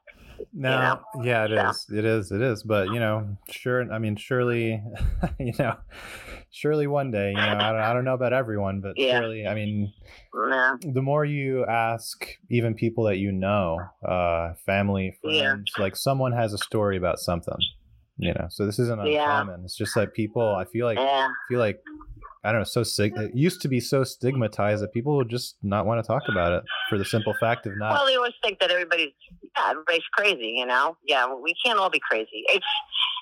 no 0.55 0.99
yeah 1.21 1.45
it 1.45 1.51
Yeah. 1.51 1.69
is 1.71 1.87
it 1.91 2.05
is 2.05 2.33
it 2.33 2.41
is 2.41 2.63
but 2.63 2.89
you 2.89 2.99
know 2.99 3.37
sure 3.51 3.91
i 3.93 3.99
mean 3.99 4.17
surely 4.17 4.83
you 5.39 5.53
know 5.59 5.77
surely 6.51 6.87
one 6.87 7.11
day 7.11 7.31
you 7.35 7.37
know 7.43 7.59
i 7.61 7.71
don't, 7.73 7.81
I 7.81 7.93
don't 7.93 8.05
know 8.05 8.15
about 8.15 8.33
everyone 8.33 8.81
but 8.81 8.95
Yeah. 8.99 9.19
surely 9.19 9.47
i 9.47 9.55
mean 9.55 9.93
Yeah, 10.35 10.77
the 10.81 11.03
more 11.03 11.25
you 11.25 11.65
ask 11.67 12.27
even 12.51 12.75
people 12.75 13.05
that 13.05 13.19
you 13.19 13.33
know 13.33 13.79
uh 14.07 14.55
family 14.67 15.17
Yeah. 15.23 15.43
friends 15.53 15.75
like 15.79 15.95
someone 15.97 16.33
has 16.33 16.53
a 16.55 16.59
story 16.59 16.97
about 16.97 17.19
something 17.19 17.59
you 18.17 18.33
know 18.35 18.47
so 18.51 18.65
this 18.67 18.79
isn't 18.79 18.99
Yeah. 19.01 19.23
uncommon 19.23 19.63
it's 19.65 19.77
just 19.77 19.95
that 19.95 20.13
people 20.15 20.55
i 20.57 20.65
feel 20.65 20.87
like 20.87 20.99
yeah, 20.99 21.29
feel 21.49 21.61
like 21.61 21.79
I 22.45 22.51
don't 22.51 22.63
know, 22.63 22.65
so 22.65 22.83
sig- 22.83 23.17
it 23.17 23.35
used 23.35 23.63
to 23.63 23.69
be 23.69 23.79
so 23.79 24.03
stigmatized 24.03 24.83
that 24.83 24.93
people 24.93 25.17
would 25.17 25.29
just 25.29 25.57
not 25.63 25.87
want 25.87 26.03
to 26.03 26.07
talk 26.07 26.25
about 26.29 26.53
it 26.53 26.65
for 26.89 26.99
the 26.99 27.05
simple 27.05 27.35
fact 27.39 27.67
of 27.67 27.79
not. 27.79 27.93
Well, 27.93 28.07
they 28.07 28.17
always 28.17 28.33
think 28.43 28.59
that 28.59 28.71
everybody's 28.71 29.13
yeah, 29.57 29.71
everybody's 29.71 30.07
crazy, 30.13 30.55
you 30.57 30.67
know. 30.67 30.97
Yeah, 31.05 31.33
we 31.33 31.55
can't 31.65 31.79
all 31.79 31.91
be 31.91 32.01
crazy. 32.01 32.45
It's 32.49 32.67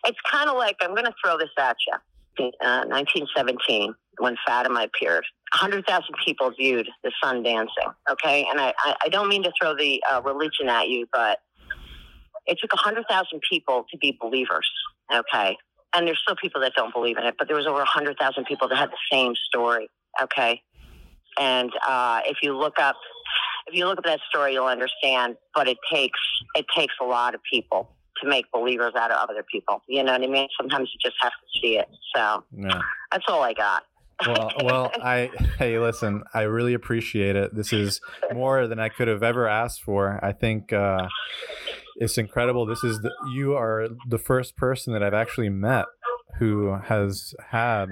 it's 0.07 0.19
kind 0.31 0.49
of 0.49 0.57
like 0.57 0.77
I'm 0.81 0.95
going 0.95 1.05
to 1.05 1.15
throw 1.23 1.37
this 1.37 1.51
at 1.59 1.77
you. 1.87 1.95
Uh, 2.39 2.87
1917, 2.87 3.95
when 4.19 4.35
Fatima 4.47 4.85
appeared, 4.85 5.25
100,000 5.53 6.15
people 6.25 6.51
viewed 6.59 6.89
the 7.05 7.13
sun 7.23 7.43
dancing. 7.43 7.93
Okay, 8.11 8.47
and 8.51 8.59
I 8.59 8.73
I, 8.79 8.95
I 9.05 9.09
don't 9.11 9.29
mean 9.29 9.43
to 9.43 9.53
throw 9.61 9.77
the 9.77 10.03
uh, 10.11 10.23
religion 10.23 10.69
at 10.69 10.89
you, 10.89 11.07
but 11.13 11.41
it 12.47 12.59
took 12.59 12.73
100,000 12.73 13.41
people 13.51 13.85
to 13.91 13.99
be 13.99 14.17
believers. 14.19 14.69
Okay, 15.13 15.57
and 15.95 16.07
there's 16.07 16.21
still 16.23 16.37
people 16.37 16.61
that 16.63 16.73
don't 16.75 16.93
believe 16.93 17.17
in 17.19 17.25
it, 17.25 17.35
but 17.39 17.49
there 17.49 17.57
was 17.57 17.67
over 17.67 17.79
100,000 17.79 18.45
people 18.45 18.69
that 18.69 18.77
had 18.77 18.91
the 18.91 18.99
same 19.11 19.35
story. 19.49 19.89
Okay, 20.23 20.63
and 21.39 21.71
uh, 21.87 22.21
if 22.27 22.39
you 22.43 22.57
look 22.57 22.79
up 22.79 22.97
if 23.67 23.75
you 23.75 23.87
look 23.87 23.99
at 23.99 24.05
that 24.05 24.21
story, 24.29 24.55
you'll 24.55 24.67
understand. 24.67 25.37
But 25.55 25.69
it 25.69 25.79
takes 25.93 26.19
it 26.55 26.67
takes 26.77 26.95
a 27.01 27.05
lot 27.05 27.35
of 27.35 27.41
people 27.51 27.91
to 28.23 28.29
make 28.29 28.51
believers 28.53 28.93
out 28.97 29.11
of 29.11 29.29
other 29.31 29.45
people. 29.51 29.83
You 29.89 30.03
know 30.03 30.13
what 30.13 30.23
I 30.23 30.27
mean? 30.27 30.49
Sometimes 30.61 30.91
you 30.93 30.99
just 31.03 31.17
have 31.23 31.33
to 31.33 31.61
see 31.61 31.79
it. 31.79 31.89
So 32.15 32.45
Yeah. 32.57 32.81
that's 33.11 33.25
all 33.29 33.43
I 33.43 33.55
got. 33.55 33.85
Well, 34.27 34.53
well, 34.65 34.93
I 35.01 35.31
hey, 35.59 35.79
listen, 35.79 36.25
I 36.35 36.43
really 36.43 36.75
appreciate 36.75 37.37
it. 37.37 37.55
This 37.55 37.73
is 37.73 38.01
more 38.35 38.67
than 38.67 38.79
I 38.79 38.89
could 38.89 39.09
have 39.09 39.23
ever 39.23 39.49
asked 39.49 39.83
for. 39.83 40.19
I 40.23 40.33
think 40.33 40.73
uh, 40.73 41.09
it's 42.01 42.17
incredible. 42.17 42.65
This 42.65 42.83
is 42.83 42.99
the, 43.01 43.13
you 43.35 43.55
are 43.55 43.89
the 44.09 44.19
first 44.19 44.57
person 44.57 44.95
that 44.95 45.03
I've 45.03 45.15
actually 45.15 45.51
met 45.51 45.85
who 46.39 46.75
has 46.85 47.35
had 47.51 47.91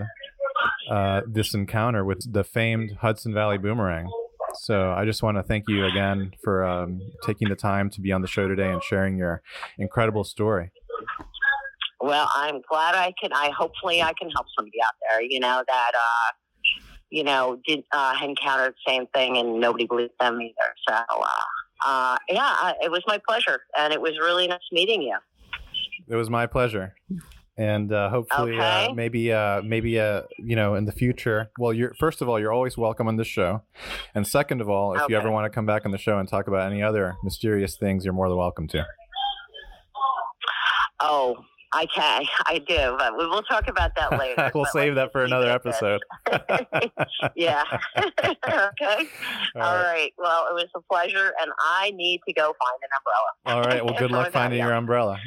uh, 0.91 1.21
this 1.27 1.53
encounter 1.53 2.05
with 2.05 2.33
the 2.33 2.43
famed 2.43 2.93
Hudson 3.03 3.35
Valley 3.35 3.59
Boomerang. 3.59 4.11
So 4.63 4.93
I 4.93 5.05
just 5.05 5.23
want 5.23 5.37
to 5.37 5.43
thank 5.43 5.65
you 5.69 5.85
again 5.85 6.33
for 6.43 6.65
um, 6.65 7.03
taking 7.27 7.51
the 7.51 7.55
time 7.55 7.91
to 7.91 8.01
be 8.01 8.11
on 8.11 8.23
the 8.23 8.27
show 8.27 8.49
today 8.49 8.73
and 8.73 8.83
sharing 8.83 9.19
your 9.19 9.43
incredible 9.79 10.25
story. 10.25 10.71
Well, 12.01 12.31
I'm 12.35 12.63
glad 12.71 12.95
I 12.95 13.13
can. 13.21 13.33
I 13.35 13.51
hopefully 13.51 14.01
I 14.01 14.15
can 14.19 14.31
help 14.31 14.47
somebody 14.57 14.79
out 14.83 14.95
there. 15.11 15.21
You 15.21 15.41
know 15.41 15.63
that 15.67 15.91
uh, 15.95 16.33
you 17.11 17.25
know 17.25 17.61
did 17.67 17.85
uh, 17.93 18.17
encountered 18.23 18.73
the 18.73 18.91
same 18.91 19.07
thing 19.09 19.37
and 19.37 19.61
nobody 19.61 19.87
believed 19.87 20.13
them 20.19 20.41
either. 20.41 20.75
So 20.89 20.95
uh, 20.95 21.27
uh, 21.87 22.17
yeah, 22.29 22.41
I- 22.43 22.75
it 22.83 22.91
was 22.91 23.03
my 23.07 23.19
pleasure, 23.29 23.61
and 23.79 23.93
it 23.93 24.01
was 24.01 24.19
really 24.19 24.47
nice 24.49 24.61
meeting 24.73 25.03
you. 25.03 25.17
It 26.09 26.17
was 26.17 26.31
my 26.31 26.47
pleasure. 26.47 26.95
And 27.57 27.93
uh, 27.93 28.09
hopefully, 28.09 28.57
uh, 28.59 28.85
Okay. 28.85 28.93
maybe, 28.95 29.33
uh, 29.33 29.63
maybe, 29.63 29.99
uh, 29.99 30.23
you 30.39 30.55
know, 30.55 30.75
in 30.77 30.85
the 30.85 30.93
future. 30.93 31.51
Well, 31.59 31.73
you're 31.73 31.93
first 31.95 32.23
of 32.23 32.29
all, 32.29 32.39
you're 32.39 32.53
always 32.53 32.79
welcome 32.79 33.09
on 33.09 33.17
this 33.17 33.27
show, 33.27 33.63
and 34.15 34.25
second 34.27 34.61
of 34.61 34.69
all, 34.69 34.95
if 34.95 35.03
you 35.09 35.17
ever 35.17 35.31
want 35.31 35.45
to 35.47 35.51
come 35.51 35.67
back 35.67 35.85
on 35.85 35.91
the 35.91 35.99
show 35.99 36.19
and 36.19 36.29
talk 36.29 36.47
about 36.47 36.71
any 36.71 36.83
other 36.85 37.17
mysterious 37.25 37.77
things, 37.77 38.05
you're 38.05 38.15
more 38.15 38.29
than 38.29 38.39
welcome 38.39 38.69
to. 38.69 38.87
Oh, 41.01 41.37
I 41.73 41.87
can. 41.87 42.25
I 42.47 42.59
do, 42.59 42.97
but 42.99 43.19
we 43.19 43.27
will 43.27 43.43
talk 43.43 43.69
about 43.69 43.91
that 43.97 44.13
later. 44.19 44.51
we'll 44.55 44.65
But 44.65 44.73
save 44.73 44.95
that 44.95 45.13
for 45.13 45.25
another 45.25 45.47
leave 45.47 45.53
it 45.53 45.55
at 45.55 45.63
this. 45.65 45.83
episode. 45.83 47.31
yeah. 47.37 47.63
okay. 47.99 49.09
All 49.55 49.63
All 49.63 49.75
right. 49.75 49.85
right. 49.85 50.13
Well, 50.17 50.47
it 50.51 50.55
was 50.55 50.67
a 50.75 50.81
pleasure, 50.91 51.33
and 51.41 51.51
I 51.61 51.91
need 51.95 52.21
to 52.27 52.33
go 52.33 52.45
find 52.45 52.81
an 52.83 52.91
umbrella. 52.99 53.29
All 53.47 53.63
right. 53.71 53.85
Well, 53.85 53.95
good 53.99 54.11
luck 54.11 54.33
finding 54.33 54.61
your 54.61 54.73
umbrella. 54.73 55.19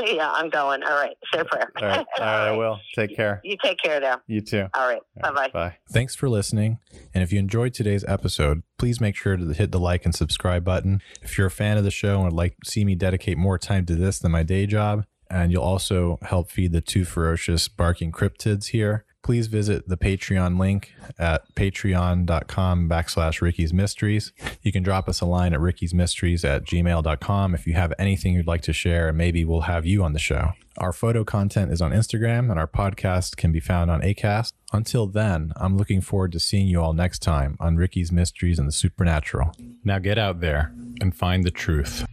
All 0.00 0.06
yeah, 0.14 0.30
I'm 0.30 0.50
going. 0.50 0.82
All 0.82 0.94
right. 0.94 1.16
Say 1.32 1.40
a 1.40 1.44
prayer. 1.44 1.72
right. 1.80 1.98
All 2.18 2.24
right. 2.24 2.48
I 2.48 2.56
will. 2.56 2.78
Take 2.94 3.14
care. 3.16 3.40
You 3.44 3.56
take 3.62 3.78
care 3.82 4.00
now. 4.00 4.20
You 4.26 4.40
too. 4.40 4.66
All 4.74 4.86
right. 4.86 5.00
All 5.22 5.32
Bye 5.32 5.48
bye. 5.48 5.50
Bye. 5.52 5.76
Thanks 5.90 6.14
for 6.14 6.28
listening. 6.28 6.78
And 7.14 7.22
if 7.22 7.32
you 7.32 7.38
enjoyed 7.38 7.74
today's 7.74 8.04
episode, 8.04 8.62
please 8.78 9.00
make 9.00 9.16
sure 9.16 9.36
to 9.36 9.46
hit 9.52 9.72
the 9.72 9.80
like 9.80 10.04
and 10.04 10.14
subscribe 10.14 10.64
button. 10.64 11.02
If 11.22 11.38
you're 11.38 11.46
a 11.48 11.50
fan 11.50 11.76
of 11.76 11.84
the 11.84 11.90
show 11.90 12.16
and 12.16 12.24
would 12.24 12.32
like 12.32 12.56
to 12.64 12.70
see 12.70 12.84
me 12.84 12.94
dedicate 12.94 13.38
more 13.38 13.58
time 13.58 13.86
to 13.86 13.94
this 13.94 14.18
than 14.18 14.32
my 14.32 14.42
day 14.42 14.66
job, 14.66 15.04
and 15.30 15.50
you'll 15.50 15.62
also 15.62 16.18
help 16.22 16.50
feed 16.50 16.72
the 16.72 16.80
two 16.80 17.04
ferocious 17.04 17.68
barking 17.68 18.12
cryptids 18.12 18.66
here, 18.66 19.04
please 19.26 19.48
visit 19.48 19.88
the 19.88 19.96
Patreon 19.96 20.56
link 20.56 20.94
at 21.18 21.52
patreon.com 21.56 22.88
backslash 22.88 23.40
Ricky's 23.40 23.72
Mysteries. 23.72 24.32
You 24.62 24.70
can 24.70 24.84
drop 24.84 25.08
us 25.08 25.20
a 25.20 25.26
line 25.26 25.52
at 25.52 25.58
Ricky's 25.58 25.92
Mysteries 25.92 26.44
at 26.44 26.62
gmail.com 26.62 27.52
if 27.52 27.66
you 27.66 27.72
have 27.74 27.92
anything 27.98 28.34
you'd 28.34 28.46
like 28.46 28.62
to 28.62 28.72
share, 28.72 29.08
and 29.08 29.18
maybe 29.18 29.44
we'll 29.44 29.62
have 29.62 29.84
you 29.84 30.04
on 30.04 30.12
the 30.12 30.20
show. 30.20 30.52
Our 30.78 30.92
photo 30.92 31.24
content 31.24 31.72
is 31.72 31.82
on 31.82 31.90
Instagram, 31.90 32.52
and 32.52 32.60
our 32.60 32.68
podcast 32.68 33.36
can 33.36 33.50
be 33.50 33.58
found 33.58 33.90
on 33.90 34.00
ACAST. 34.00 34.52
Until 34.72 35.08
then, 35.08 35.52
I'm 35.56 35.76
looking 35.76 36.02
forward 36.02 36.30
to 36.30 36.38
seeing 36.38 36.68
you 36.68 36.80
all 36.80 36.92
next 36.92 37.18
time 37.18 37.56
on 37.58 37.74
Ricky's 37.74 38.12
Mysteries 38.12 38.60
and 38.60 38.68
the 38.68 38.72
Supernatural. 38.72 39.50
Now 39.82 39.98
get 39.98 40.18
out 40.18 40.38
there 40.38 40.72
and 41.00 41.12
find 41.12 41.42
the 41.42 41.50
truth. 41.50 42.06